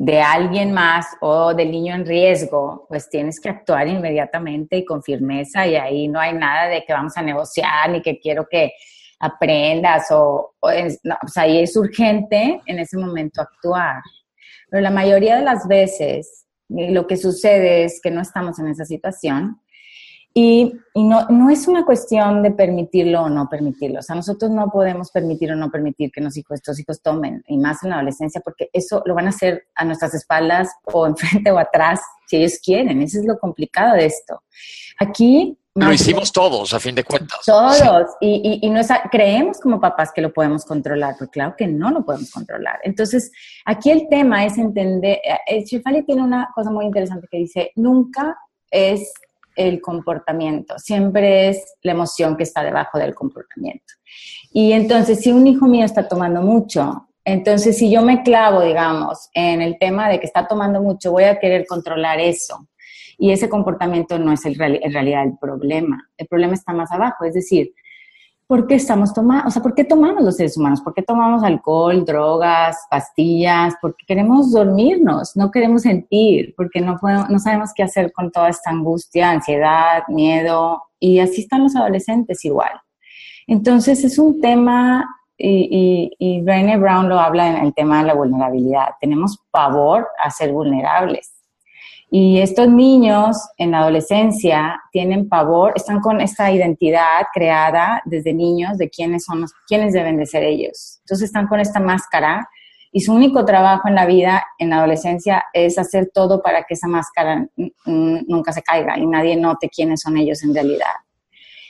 [0.00, 5.02] de alguien más o del niño en riesgo, pues tienes que actuar inmediatamente y con
[5.02, 8.72] firmeza y ahí no hay nada de que vamos a negociar ni que quiero que
[9.18, 14.00] aprendas o, o es, no, o sea, y es urgente en ese momento actuar.
[14.70, 18.86] Pero la mayoría de las veces lo que sucede es que no estamos en esa
[18.86, 19.59] situación
[20.32, 23.98] y, y no, no, es una cuestión de permitirlo o no permitirlo.
[23.98, 27.82] O sea, nosotros no podemos permitir o no permitir que nuestros hijos tomen, y más
[27.82, 31.58] en la adolescencia, porque eso lo van a hacer a nuestras espaldas o enfrente o
[31.58, 33.02] atrás, si ellos quieren.
[33.02, 34.42] Eso es lo complicado de esto.
[35.00, 35.56] Aquí...
[35.74, 37.40] Lo hicimos todos, a fin de cuentas.
[37.46, 37.76] Todos.
[38.20, 38.26] Sí.
[38.26, 41.66] Y, y, y no es, creemos como papás que lo podemos controlar, pero claro que
[41.66, 42.78] no lo podemos controlar.
[42.82, 43.32] Entonces,
[43.64, 45.18] aquí el tema es entender...
[45.46, 48.36] Eh, Shefali tiene una cosa muy interesante que dice, nunca
[48.70, 49.12] es
[49.56, 53.94] el comportamiento, siempre es la emoción que está debajo del comportamiento.
[54.52, 59.28] Y entonces, si un hijo mío está tomando mucho, entonces si yo me clavo, digamos,
[59.34, 62.66] en el tema de que está tomando mucho, voy a querer controlar eso.
[63.18, 66.08] Y ese comportamiento no es el, en realidad el problema.
[66.16, 67.72] El problema está más abajo, es decir,
[68.50, 69.46] ¿por qué estamos tomando?
[69.46, 70.80] O sea, ¿por qué tomamos los seres humanos?
[70.80, 73.76] ¿Por qué tomamos alcohol, drogas, pastillas?
[73.80, 78.48] Porque queremos dormirnos, no queremos sentir, porque no, podemos, no sabemos qué hacer con toda
[78.48, 82.72] esta angustia, ansiedad, miedo, y así están los adolescentes igual.
[83.46, 85.06] Entonces es un tema,
[85.38, 88.96] y, y, y Brené Brown lo habla en el tema de la vulnerabilidad.
[89.00, 91.39] Tenemos pavor a ser vulnerables
[92.12, 98.78] y estos niños en la adolescencia tienen pavor, están con esta identidad creada desde niños
[98.78, 100.98] de quiénes son los, quiénes deben de ser ellos.
[101.04, 102.48] Entonces están con esta máscara
[102.90, 106.74] y su único trabajo en la vida, en la adolescencia, es hacer todo para que
[106.74, 107.46] esa máscara
[107.86, 110.90] nunca se caiga y nadie note quiénes son ellos en realidad.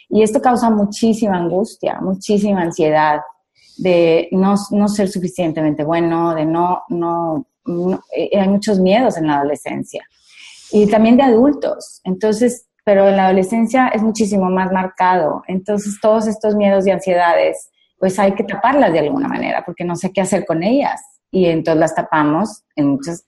[0.09, 3.21] Y esto causa muchísima angustia, muchísima ansiedad
[3.77, 9.27] de no, no ser suficientemente bueno, de no, no, no eh, hay muchos miedos en
[9.27, 10.03] la adolescencia
[10.73, 12.01] y también de adultos.
[12.05, 15.43] Entonces, pero en la adolescencia es muchísimo más marcado.
[15.47, 19.97] Entonces, todos estos miedos y ansiedades, pues hay que taparlas de alguna manera, porque no
[19.97, 21.01] sé qué hacer con ellas.
[21.31, 23.25] Y entonces las tapamos muchas,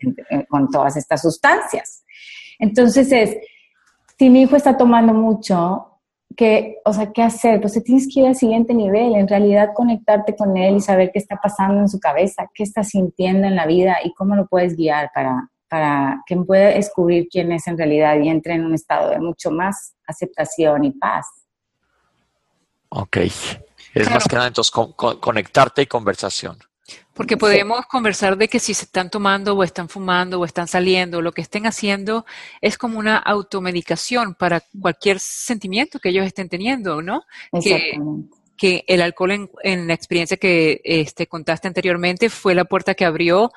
[0.48, 2.04] con todas estas sustancias.
[2.58, 3.36] Entonces es,
[4.18, 5.88] si mi hijo está tomando mucho,
[6.36, 7.60] que, o sea, ¿qué hacer?
[7.60, 11.18] Pues tienes que ir al siguiente nivel, en realidad conectarte con él y saber qué
[11.18, 14.76] está pasando en su cabeza, qué está sintiendo en la vida y cómo lo puedes
[14.76, 19.08] guiar para, para que pueda descubrir quién es en realidad y entre en un estado
[19.08, 21.26] de mucho más aceptación y paz.
[22.90, 23.16] Ok.
[23.16, 23.56] Es
[23.94, 24.10] claro.
[24.10, 26.58] más que nada entonces con, con, conectarte y conversación.
[27.14, 27.84] Porque podemos sí.
[27.90, 31.40] conversar de que si se están tomando o están fumando o están saliendo, lo que
[31.40, 32.26] estén haciendo
[32.60, 37.22] es como una automedicación para cualquier sentimiento que ellos estén teniendo, ¿no?
[37.62, 37.98] Que,
[38.58, 43.06] que el alcohol en, en, la experiencia que este, contaste anteriormente fue la puerta que
[43.06, 43.52] abrió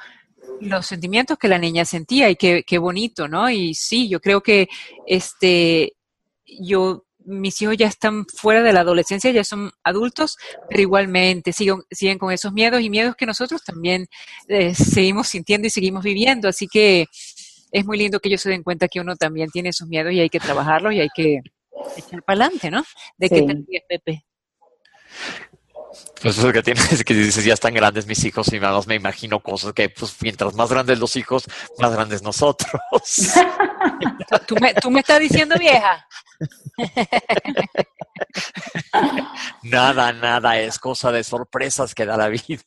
[0.61, 3.49] los sentimientos que la niña sentía y qué, qué bonito, ¿no?
[3.49, 4.67] Y sí, yo creo que
[5.05, 5.93] este,
[6.45, 10.37] yo mis hijos ya están fuera de la adolescencia, ya son adultos,
[10.69, 14.07] pero igualmente siguen, siguen con esos miedos y miedos que nosotros también
[14.47, 16.47] eh, seguimos sintiendo y seguimos viviendo.
[16.47, 17.07] Así que
[17.71, 20.19] es muy lindo que ellos se den cuenta que uno también tiene esos miedos y
[20.19, 21.39] hay que trabajarlos y hay que
[21.97, 22.83] echar para adelante, ¿no?
[23.17, 23.35] ¿De sí.
[23.35, 24.25] qué te ríes, Pepe?
[26.21, 28.95] Pues eso que tienes es que dices, ya están grandes mis hijos y más me
[28.95, 31.45] imagino cosas que, pues, mientras más grandes los hijos,
[31.77, 32.81] más grandes nosotros.
[34.47, 36.07] ¿Tú, me, ¿Tú me estás diciendo vieja?
[39.63, 42.63] nada, nada, es cosa de sorpresas que da la vida.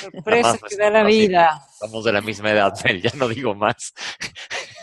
[0.00, 1.62] Sorpresas que da la vida.
[1.72, 3.92] Estamos de la misma edad, ya no digo más.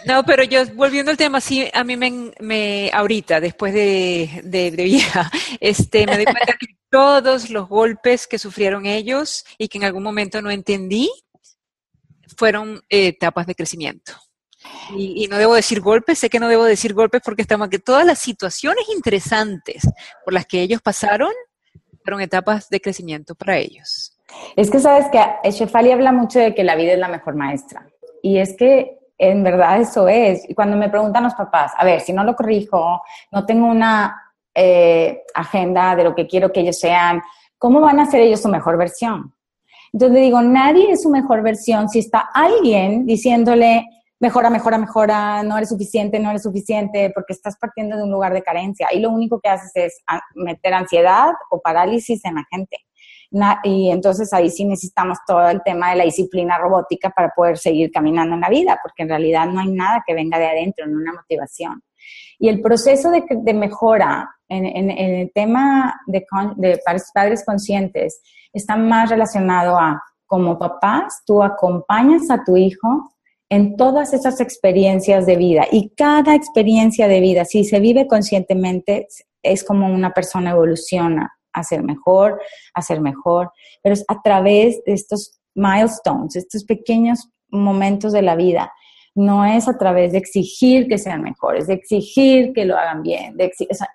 [0.05, 4.71] No, pero yo, volviendo al tema, sí, a mí me, me ahorita, después de, de,
[4.71, 9.77] de vieja, este, me doy cuenta que todos los golpes que sufrieron ellos y que
[9.77, 11.09] en algún momento no entendí,
[12.37, 14.13] fueron eh, etapas de crecimiento.
[14.95, 18.05] Y, no debo decir golpes, sé que no debo decir golpes porque estamos que todas
[18.05, 19.87] las situaciones interesantes
[20.23, 21.31] por las que ellos pasaron
[22.03, 24.17] fueron etapas de crecimiento para ellos.
[24.55, 27.87] Es que sabes que Shefali habla mucho de que la vida es la mejor maestra.
[28.21, 30.49] Y es que en verdad eso es.
[30.49, 34.28] Y cuando me preguntan los papás, a ver, si no lo corrijo, no tengo una
[34.61, 37.21] eh, agenda de lo que quiero que ellos sean,
[37.57, 39.33] ¿cómo van a ser ellos su mejor versión?
[39.93, 43.87] Entonces digo, nadie es su mejor versión si está alguien diciéndole,
[44.19, 48.33] mejora, mejora, mejora, no eres suficiente, no eres suficiente, porque estás partiendo de un lugar
[48.33, 48.89] de carencia.
[48.91, 50.01] Y lo único que haces es
[50.35, 52.77] meter ansiedad o parálisis en la gente.
[53.63, 57.91] Y entonces ahí sí necesitamos todo el tema de la disciplina robótica para poder seguir
[57.91, 60.97] caminando en la vida, porque en realidad no hay nada que venga de adentro, no
[60.97, 61.81] una motivación.
[62.39, 66.25] Y el proceso de, mejora en, el tema de,
[66.55, 66.79] de
[67.13, 68.21] padres conscientes
[68.53, 73.11] está más relacionado a, como papás, tú acompañas a tu hijo
[73.49, 75.65] en todas esas experiencias de vida.
[75.71, 79.07] Y cada experiencia de vida, si se vive conscientemente,
[79.41, 82.39] es como una persona evoluciona a ser mejor,
[82.75, 88.35] a ser mejor, pero es a través de estos milestones, estos pequeños momentos de la
[88.35, 88.71] vida.
[89.19, 93.35] No es a través de exigir que sean mejores, de exigir que lo hagan bien,
[93.35, 93.51] de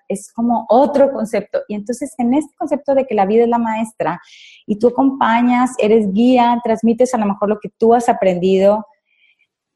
[0.07, 1.61] es como otro concepto.
[1.67, 4.21] Y entonces en este concepto de que la vida es la maestra
[4.67, 8.85] y tú acompañas, eres guía, transmites a lo mejor lo que tú has aprendido,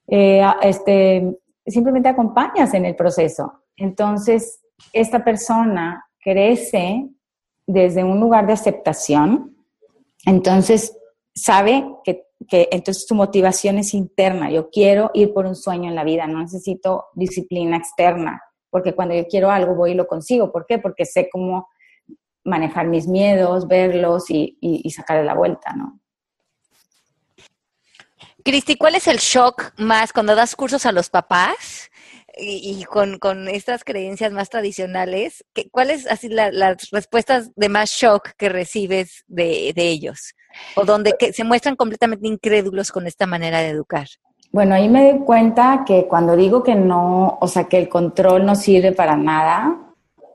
[0.05, 1.35] eh, este,
[1.65, 3.63] simplemente acompañas en el proceso.
[3.75, 4.61] Entonces,
[4.93, 7.09] esta persona crece
[7.65, 9.55] desde un lugar de aceptación,
[10.25, 10.95] entonces
[11.33, 14.51] sabe que, que, entonces su motivación es interna.
[14.51, 19.15] Yo quiero ir por un sueño en la vida, no necesito disciplina externa, porque cuando
[19.15, 20.51] yo quiero algo voy y lo consigo.
[20.51, 20.79] ¿Por qué?
[20.79, 21.67] Porque sé cómo
[22.43, 24.57] manejar mis miedos, verlos y,
[24.89, 25.99] sacarle la vuelta, ¿no?
[28.43, 31.89] Cristi, ¿cuál es el shock más cuando das cursos a los papás?
[32.41, 39.23] y, con, estas creencias más tradicionales, ¿cuáles así las respuestas de más shock que recibes
[39.27, 40.35] de, ellos?
[40.75, 44.07] O donde se muestran completamente incrédulos con esta manera de educar.
[44.51, 48.45] Bueno, ahí me doy cuenta que cuando digo que no, o sea, que el control
[48.45, 49.77] no sirve para nada,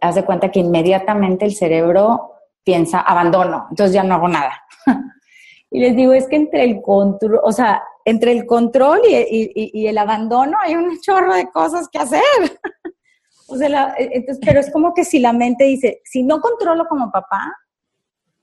[0.00, 4.52] haz de cuenta que inmediatamente el cerebro piensa abandono, entonces ya no hago nada.
[5.70, 9.98] y les digo, es que entre el control, o sea, entre el control y, el
[9.98, 12.22] abandono hay un chorro de cosas que hacer.
[13.48, 17.10] o sea, entonces, pero es como que si la mente dice, si no controlo como
[17.10, 17.52] papá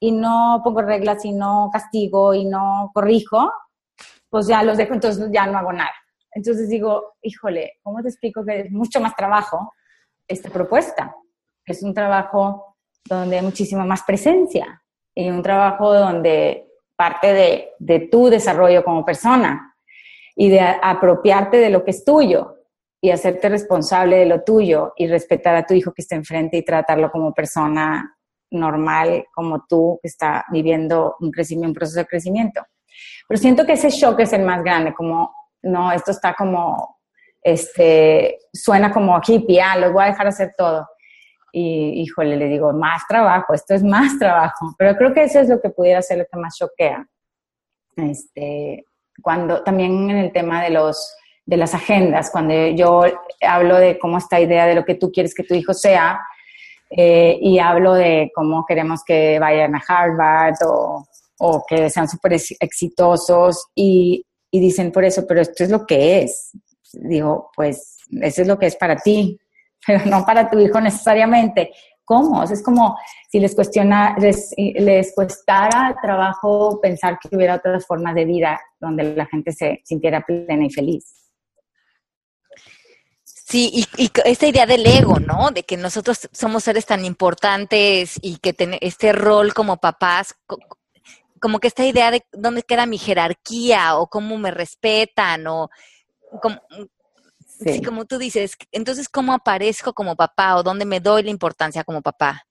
[0.03, 3.53] y no pongo reglas y no castigo y no corrijo,
[4.29, 5.93] pues ya los dejo, entonces ya no hago nada.
[6.31, 9.73] Entonces digo, híjole, ¿cómo te explico que es mucho más trabajo
[10.27, 11.15] esta propuesta?
[11.63, 14.81] Es un trabajo donde hay muchísima más presencia
[15.13, 19.75] y un trabajo donde parte de, de tu desarrollo como persona
[20.35, 22.55] y de apropiarte de lo que es tuyo
[22.99, 26.65] y hacerte responsable de lo tuyo y respetar a tu hijo que está enfrente y
[26.65, 28.17] tratarlo como persona
[28.51, 32.61] normal como tú que está viviendo un crecimiento, un proceso de crecimiento.
[33.27, 35.33] Pero siento que ese shock es el más grande, como,
[35.63, 36.99] no, esto está como,
[37.41, 40.87] este, suena como hippie, ah, los voy a dejar hacer todo
[41.51, 45.49] y híjole, le digo, más trabajo, esto es más trabajo, pero creo que eso es
[45.49, 47.05] lo que pudiera ser lo que más choquea.
[47.97, 48.85] Este,
[49.21, 53.03] cuando también en el tema de los de las agendas, cuando yo
[53.41, 56.21] hablo de cómo esta idea de lo que tú quieres que tu hijo sea,
[56.93, 61.05] eh, y hablo de cómo queremos que vayan a Harvard o,
[61.67, 66.51] que sean súper exitosos y, y dicen por eso, pero esto es lo que es.
[66.93, 69.39] Digo, pues eso es lo que es para ti,
[69.87, 71.71] pero no para tu hijo necesariamente.
[72.03, 72.43] ¿Cómo?
[72.43, 72.97] es como
[73.29, 79.15] si les, cuestiona, les, les costara trabajo pensar que hubiera otras formas de vida donde
[79.15, 81.20] la gente se sintiera plena y feliz.
[83.51, 85.51] Sí, y, y, esta idea del ego, ¿no?
[85.51, 90.35] De que nosotros somos seres tan importantes y que ten, este rol como papás,
[91.39, 95.69] como que esta idea de dónde queda mi jerarquía o cómo me respetan o
[96.41, 96.61] como,
[97.65, 97.81] Sí.
[97.83, 102.01] como tú dices, entonces, ¿cómo aparezco como papá o dónde me doy la importancia como
[102.01, 102.45] papá?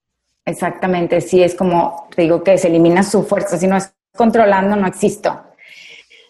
[0.45, 4.75] Exactamente, sí, es como, te digo que se elimina su fuerza, si no es controlando,
[4.75, 5.41] no existo.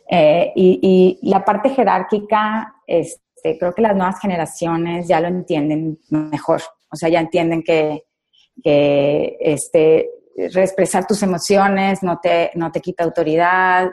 [0.10, 6.62] Eh, y, la parte jerárquica, este, creo que las nuevas generaciones ya lo entienden mejor,
[6.92, 8.04] o sea, ya entienden que,
[8.64, 13.90] que este, expresar tus emociones no te, no te quita autoridad,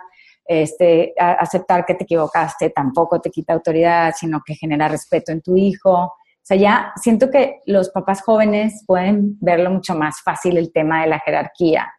[0.49, 5.57] este, aceptar que te equivocaste tampoco te quita autoridad, sino que genera respeto en tu
[5.57, 6.05] hijo.
[6.05, 11.03] O sea, ya siento que los papás jóvenes pueden verlo mucho más fácil el tema
[11.03, 11.93] de la jerarquía,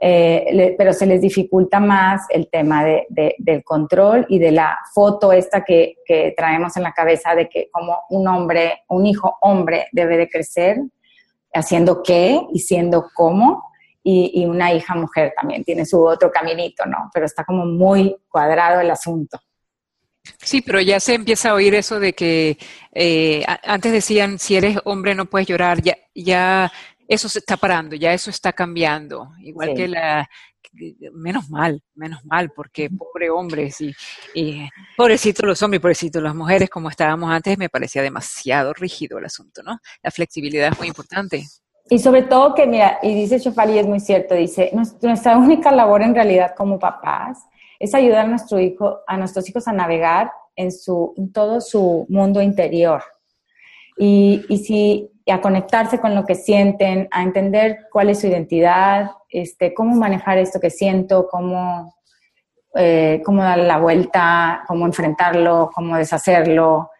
[0.00, 3.06] eh, pero se les dificulta más el tema de,
[3.38, 7.68] del control y de la foto esta que, que, traemos en la cabeza de que
[7.72, 10.78] como un hombre, un hijo hombre debe de crecer,
[11.52, 13.68] haciendo qué y siendo cómo,
[14.10, 17.10] y, una hija mujer también tiene su otro caminito, ¿no?
[17.12, 19.38] Pero está como muy cuadrado el asunto.
[20.38, 22.58] Sí, pero ya se empieza a oír eso de que
[22.92, 26.70] eh, antes decían si eres hombre no puedes llorar, ya, ya
[27.08, 29.32] eso se está parando, ya eso está cambiando.
[29.40, 30.28] Igual que la,
[31.14, 33.92] menos mal, menos mal, porque pobre hombres y,
[34.34, 39.18] y pobrecitos los hombres y pobrecitos las mujeres, como estábamos antes, me parecía demasiado rígido
[39.18, 39.78] el asunto, ¿no?
[40.02, 41.46] La flexibilidad es muy importante.
[41.90, 44.70] Y sobre todo que, mira, y dice Chofali, es muy cierto, dice,
[45.00, 47.38] nuestra única labor en realidad como papás
[47.78, 52.06] es ayudar a, nuestro hijo, a nuestros hijos a navegar en, su, en todo su
[52.08, 53.02] mundo interior.
[53.96, 59.10] Y, y, si, a conectarse con lo que sienten, a entender cuál es su identidad,
[59.28, 61.94] este, cómo manejar esto que siento, cómo,
[62.74, 66.90] eh, cómo darle la vuelta, cómo enfrentarlo, cómo deshacerlo,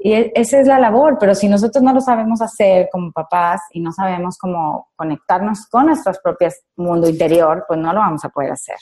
[0.00, 3.62] Y e, esa es la labor, pero si nosotros no lo sabemos hacer como papás
[3.72, 8.28] y no sabemos cómo conectarnos con nuestro propio mundo interior, pues no lo vamos a
[8.28, 8.76] poder hacer.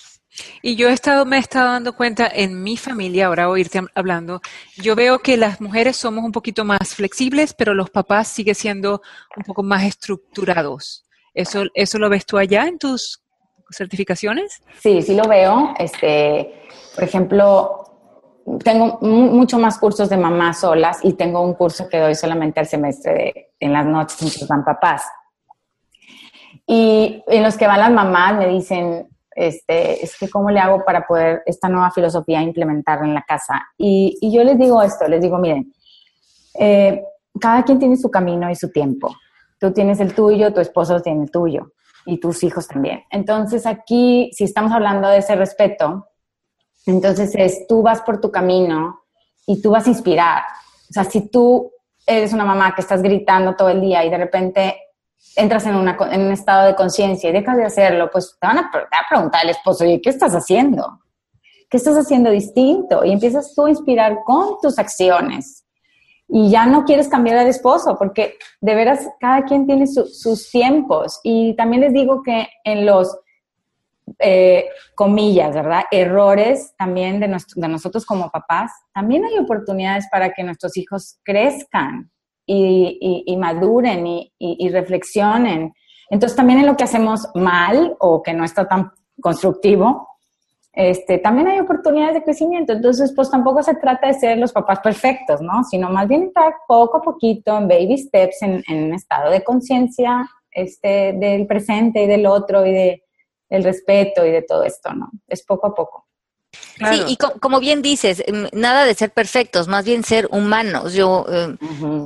[0.62, 4.40] Y yo he estado, me he estado dando cuenta en mi familia, ahora oírte hablando,
[4.76, 9.02] yo veo que las mujeres somos un poquito más flexibles, pero los papás siguen siendo
[9.36, 11.04] un poco más estructurados.
[11.34, 13.22] ¿Eso, eso lo ves tú allá en tus
[13.70, 14.62] certificaciones?
[14.80, 15.74] Sí, sí lo veo.
[15.78, 16.62] Este,
[16.94, 17.86] por ejemplo,
[18.62, 22.66] tengo mucho más cursos de mamás solas y tengo un curso que doy solamente al
[22.66, 25.02] semestre de, en las noches que van papás.
[26.66, 30.82] Y en los que van las mamás me dicen, este, es que cómo le hago
[30.84, 33.68] para poder esta nueva filosofía implementarla en la casa.
[33.76, 35.72] Y, y yo les digo esto, les digo, miren,
[36.58, 37.04] eh,
[37.38, 39.14] cada quien tiene su camino y su tiempo.
[39.60, 41.72] Tú tienes el tuyo, tu esposo tiene el tuyo
[42.06, 43.02] y tus hijos también.
[43.10, 46.08] Entonces aquí, si estamos hablando de ese respeto,
[46.86, 49.00] entonces es, tú vas por tu camino
[49.46, 50.42] y tú vas a inspirar.
[50.88, 51.70] O sea, si tú
[52.06, 54.76] eres una mamá que estás gritando todo el día y de repente
[55.34, 58.70] entras en, un estado de conciencia y dejas de hacerlo, pues te van a,
[59.08, 61.00] preguntar al esposo, oye, ¿qué estás haciendo?
[61.68, 63.04] ¿Qué estás haciendo distinto?
[63.04, 65.64] Y empiezas tú a inspirar con tus acciones.
[66.28, 71.20] Y ya no quieres cambiar al esposo, porque de veras cada quien tiene sus tiempos.
[71.22, 73.16] Y también les digo que en los
[74.20, 75.84] eh, comillas, ¿verdad?
[75.90, 77.28] Errores también de,
[77.68, 82.10] nosotros como papás, también hay oportunidades para que nuestros hijos crezcan
[82.46, 85.74] y, maduren y, reflexionen.
[86.08, 90.08] Entonces, también en lo que hacemos mal o que no está tan constructivo,
[90.72, 92.74] este, también hay oportunidades de crecimiento.
[92.74, 95.64] Entonces, pues tampoco se trata de ser los papás perfectos, ¿no?
[95.64, 100.28] Sino más bien estar poco a poquito en baby steps, en, un estado de conciencia
[100.50, 103.02] este, del presente y del otro y de
[103.48, 105.10] el respeto y de todo esto, ¿no?
[105.28, 106.05] Es poco a poco.
[106.78, 110.92] Sí, y como bien dices, mm, nada de ser perfectos, más bien ser humanos.
[110.92, 111.56] Yo em,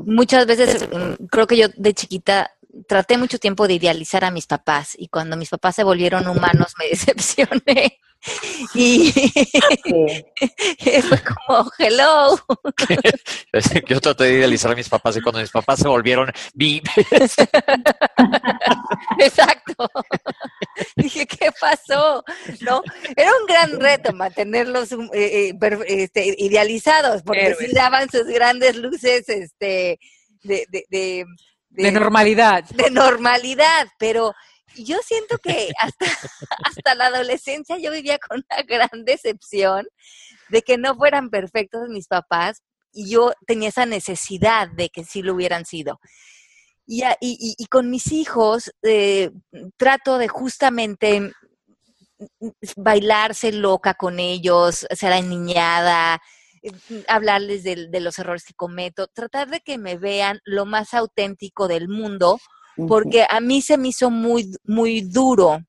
[0.06, 2.52] muchas veces em, creo que yo de chiquita
[2.86, 6.74] traté mucho tiempo de idealizar a mis papás y cuando mis papás se volvieron humanos
[6.78, 8.00] me decepcioné.
[8.74, 9.12] Y
[11.08, 12.38] fue como, hello.
[13.88, 17.36] Yo traté de idealizar a mis papás y cuando mis papás se volvieron vives.
[19.18, 19.88] Exacto.
[20.96, 22.22] Dije, ¿qué pasó?
[22.60, 22.82] ¿No?
[23.16, 29.30] Era un gran reto mantenerlos eh, eh, este, idealizados, porque si daban sus grandes luces
[29.30, 29.98] este,
[30.42, 31.24] de, de, de
[31.70, 32.64] normalidad.
[32.64, 34.34] De normalidad, pero
[34.76, 36.06] yo siento que hasta,
[36.64, 39.86] hasta la adolescencia yo vivía con una gran decepción
[40.48, 42.62] de que no fueran perfectos mis papás
[42.92, 46.00] y yo tenía esa necesidad de que sí lo hubieran sido.
[46.86, 49.30] Y, y, y con mis hijos eh,
[49.76, 51.32] trato de justamente
[52.76, 56.18] bailarse loca con ellos, ser aniñada, eh,
[57.08, 61.68] hablarles de, de, los errores que cometo, tratar de que me vean lo más auténtico
[61.68, 62.38] del mundo,
[62.88, 65.60] porque a mí se me hizo muy, muy duro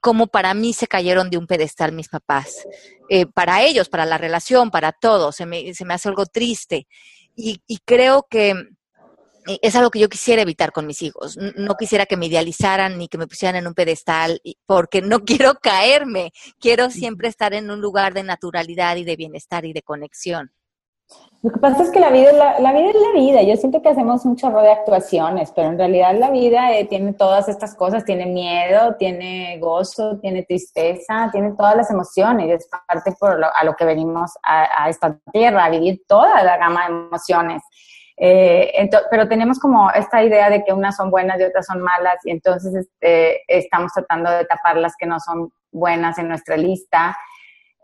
[0.00, 2.64] como para mí se cayeron de un pedestal mis papás.
[3.08, 6.86] Eh, para ellos, para la relación, para todo, se me, se me hace algo triste.
[7.34, 8.54] Y, y, creo que eh,
[9.62, 11.36] es algo que yo quisiera evitar con mis hijos.
[11.56, 15.54] No quisiera que me idealizaran ni que me pusieran en un pedestal, porque no quiero
[15.54, 16.32] caerme.
[16.58, 20.50] Quiero siempre estar en un lugar de naturalidad y de bienestar y de conexión.
[21.42, 23.42] Lo que pasa es que la vida, la, la, vida es la vida.
[23.42, 27.12] Yo siento que hacemos un chorro de actuaciones, pero en realidad la vida eh, tiene
[27.12, 28.04] todas estas cosas.
[28.04, 32.50] Tiene miedo, tiene gozo, tiene tristeza, tiene todas las emociones.
[32.50, 36.42] Es parte por lo, a lo que venimos a, a, esta tierra, a vivir toda
[36.42, 37.62] la gama de emociones.
[38.18, 42.16] Eh, pero tenemos como esta idea de que unas son buenas y otras son malas
[42.24, 47.16] y entonces este, estamos tratando de tapar las que no son buenas en nuestra lista.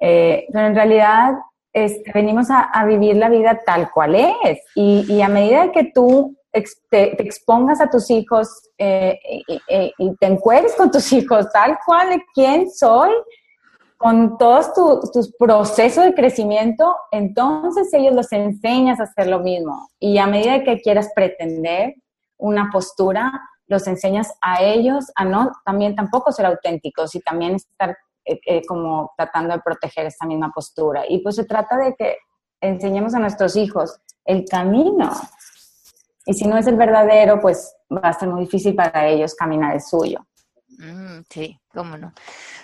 [0.01, 1.35] Eh, pero en realidad
[1.73, 4.61] este, venimos a, vivir la vida tal cual es.
[4.75, 6.37] Y, a medida que tú
[6.91, 9.19] te, expongas a tus hijos eh,
[9.99, 13.13] y, te encuentres con tus hijos tal cual de quién soy,
[14.03, 14.75] con todos
[15.13, 19.91] tus procesos de crecimiento, entonces ellos los enseñas a hacer lo mismo.
[20.01, 21.95] Y a medida que quieras pretender
[22.37, 23.33] una postura,
[23.69, 28.63] los enseñas a ellos a no también tampoco ser auténticos y también estar eh, eh,
[28.67, 31.05] como tratando de proteger esta misma postura.
[31.09, 32.17] Y pues se trata de que
[32.61, 35.13] enseñemos a nuestros hijos el camino.
[36.27, 39.75] Y si no es el verdadero, pues va a ser muy difícil para ellos caminar
[39.75, 40.27] el suyo.
[40.79, 42.13] Mm, sí, cómo no.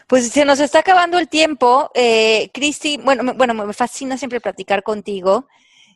[0.06, 1.90] Pues se nos está acabando el tiempo.
[1.94, 5.46] Eh, Cristi, bueno, bueno, me fascina siempre platicar contigo.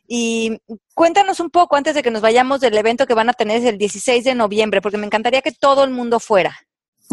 [0.07, 0.59] Y
[0.93, 3.77] cuéntanos un poco antes de que nos vayamos del evento que van a tener el
[3.77, 6.57] 16 de noviembre, porque me encantaría que todo el mundo fuera.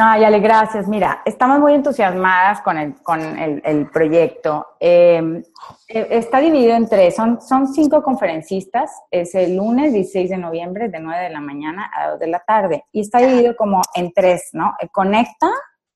[0.03, 0.89] Ay, Ale, gracias.
[0.89, 4.69] Mira, estamos muy entusiasmadas con el, con el, proyecto.
[4.81, 5.43] Em,
[5.87, 7.15] e, está dividido en tres.
[7.17, 8.91] Son, son cinco conferencistas.
[9.11, 12.39] Es el lunes 16 de noviembre de 9 de la mañana a 2 de la
[12.39, 12.85] tarde.
[12.93, 14.73] Y está dividido como en tres, ¿no?
[14.91, 15.51] Conecta,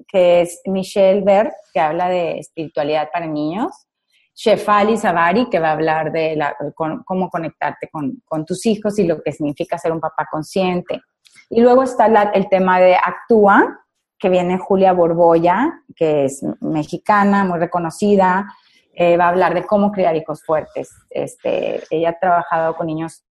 [0.07, 3.87] que es Michelle Bert, que habla de espiritualidad para niños.
[4.35, 9.07] Shefali Savari, que va a hablar de la, cómo conectarte con, con, tus hijos y
[9.07, 11.01] lo que significa ser un papá consciente.
[11.49, 13.81] Y luego está el tema de Actúa,
[14.25, 18.47] que viene Julia Borboya, que es mexicana, muy reconocida,
[18.95, 20.89] eh, va a hablar de cómo criar hijos fuertes.
[21.11, 23.23] Este, ella ha trabajado con niños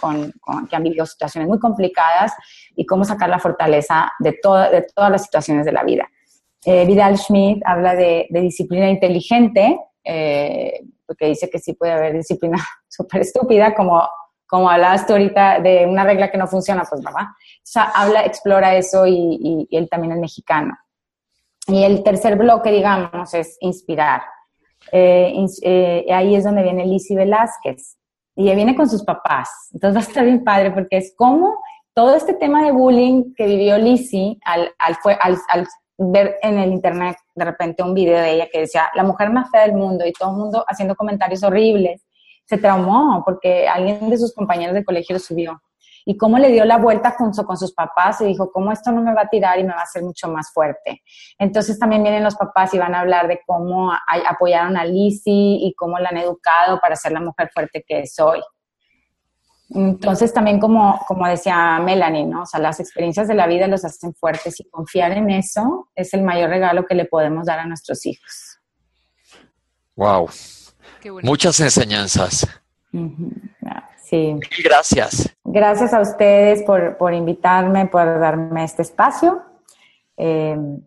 [0.00, 0.32] con,
[0.70, 2.32] que han vivido situaciones muy complicadas
[2.74, 6.08] y cómo sacar la fortaleza de, de todas las situaciones de la vida.
[6.64, 12.56] Eh, Vidal Schmidt habla de, disciplina inteligente, eh, porque dice que sí puede haber disciplina
[12.88, 14.00] súper estúpida, como,
[14.48, 17.36] como hablabas tú ahorita de una regla que no funciona, pues mamá.
[17.38, 20.76] O sea, habla, explora eso y, él también es mexicano.
[21.66, 24.22] Y el tercer bloque, digamos, es inspirar.
[24.90, 25.34] Eh,
[26.10, 27.98] ahí es donde viene Lizzie Velázquez.
[28.34, 29.68] Y ella viene con sus papás.
[29.72, 31.60] Entonces va a estar bien padre porque es como
[31.92, 35.66] todo este tema de bullying que vivió Lizzie al, al, al, al
[35.98, 39.50] ver en el internet de repente un video de ella que decía la mujer más
[39.50, 42.06] fea del mundo y todo el mundo haciendo comentarios horribles.
[42.48, 45.62] Se traumó porque alguien de sus compañeros de colegio lo subió.
[46.04, 49.02] Y cómo le dio la vuelta junto con sus papás y dijo, ¿cómo esto no
[49.02, 51.02] me va a tirar y me va a hacer mucho más fuerte?
[51.38, 53.92] Entonces también vienen los papás y van a hablar de cómo
[54.26, 58.18] apoyaron a Lizzie y cómo la han educado para ser la mujer fuerte que es
[58.18, 58.40] hoy.
[59.70, 62.42] Entonces también como, como decía Melanie, ¿no?
[62.42, 66.14] O sea, las experiencias de la vida los hacen fuertes y confiar en eso es
[66.14, 68.58] el mayor regalo que le podemos dar a nuestros hijos.
[69.94, 70.30] Wow.
[71.22, 72.46] Muchas enseñanzas.
[74.04, 74.36] Sí.
[74.64, 75.34] gracias.
[75.44, 79.42] Gracias a ustedes por, invitarme, por darme este espacio.
[80.16, 80.80] Em,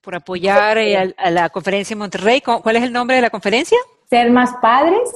[0.00, 2.40] por apoyar eh, a, la conferencia en Monterrey.
[2.40, 3.78] ¿Cuál es el nombre de la conferencia?
[4.08, 5.10] Ser más padres,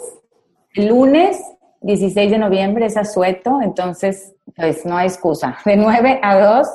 [0.74, 1.39] lunes
[1.82, 5.59] 16 de noviembre es asueto, entonces pues no hay excusa.
[5.64, 6.68] De 9 a 2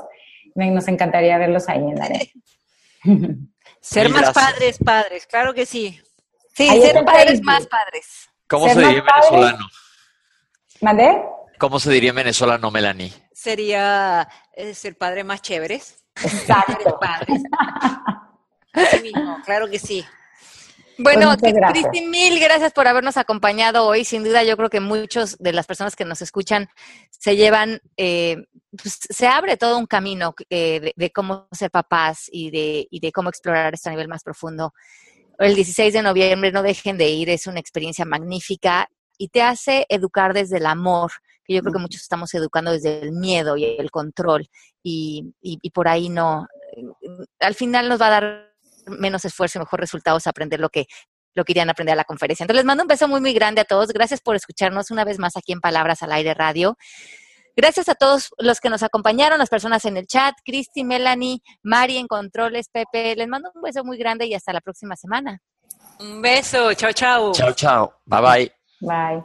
[0.56, 2.10] nos encantaría verlos ahí en la
[3.82, 6.00] Ser más padres, padres, claro que sí.
[6.54, 8.30] Sí, ser padres más padres.
[8.48, 9.68] ¿Cómo se diría en venezolano?
[10.82, 11.22] ¿Mandé?
[11.58, 13.14] ¿Cómo se diría en venezolano, Melanie?
[13.34, 16.04] Sería eh, ser padre más chéveres.
[16.16, 17.00] Exacto.
[17.00, 17.42] padres.
[18.74, 20.06] Así mismo, claro que sí.
[20.98, 24.06] Bueno, pues Cristi, mil gracias por habernos acompañado hoy.
[24.06, 26.70] Sin duda, yo creo que muchos de las personas que nos escuchan
[27.10, 28.38] se llevan, eh,
[28.82, 33.12] pues, se abre todo un camino eh, de, cómo ser papás y de, y de
[33.12, 34.74] cómo explorar esto a nivel más profundo.
[35.42, 38.88] El 16 de noviembre, no dejen de ir, es una experiencia magnífica
[39.18, 41.12] y te hace educar desde el amor,
[41.44, 44.48] que yo creo que muchos estamos educando desde el miedo y el control,
[44.84, 46.48] y, y por ahí no,
[47.40, 48.54] al final nos va a dar
[48.88, 50.86] menos esfuerzo y mejor resultados aprender lo que
[51.34, 52.44] lo querían aprender a la conferencia.
[52.44, 53.94] Entonces les mando un beso muy, muy grande a todos.
[53.94, 56.78] Gracias por escucharnos una vez más aquí en Palabras al Aire Radio.
[57.56, 61.98] Gracias a todos los que nos acompañaron, las personas en el chat, Cristi, Melanie, Mari
[61.98, 63.16] en Controles, Pepe.
[63.16, 65.40] Les mando un beso muy grande y hasta la próxima semana.
[66.00, 67.32] Un beso, chao, chao.
[67.34, 67.94] Chao, chao.
[68.06, 68.52] Bye, bye.
[68.82, 69.24] Bye.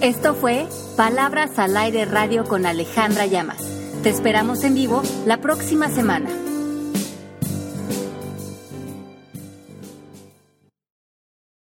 [0.00, 3.58] Esto fue Palabras al Aire Radio con Alejandra Llamas.
[4.02, 6.28] Te esperamos en vivo la próxima semana.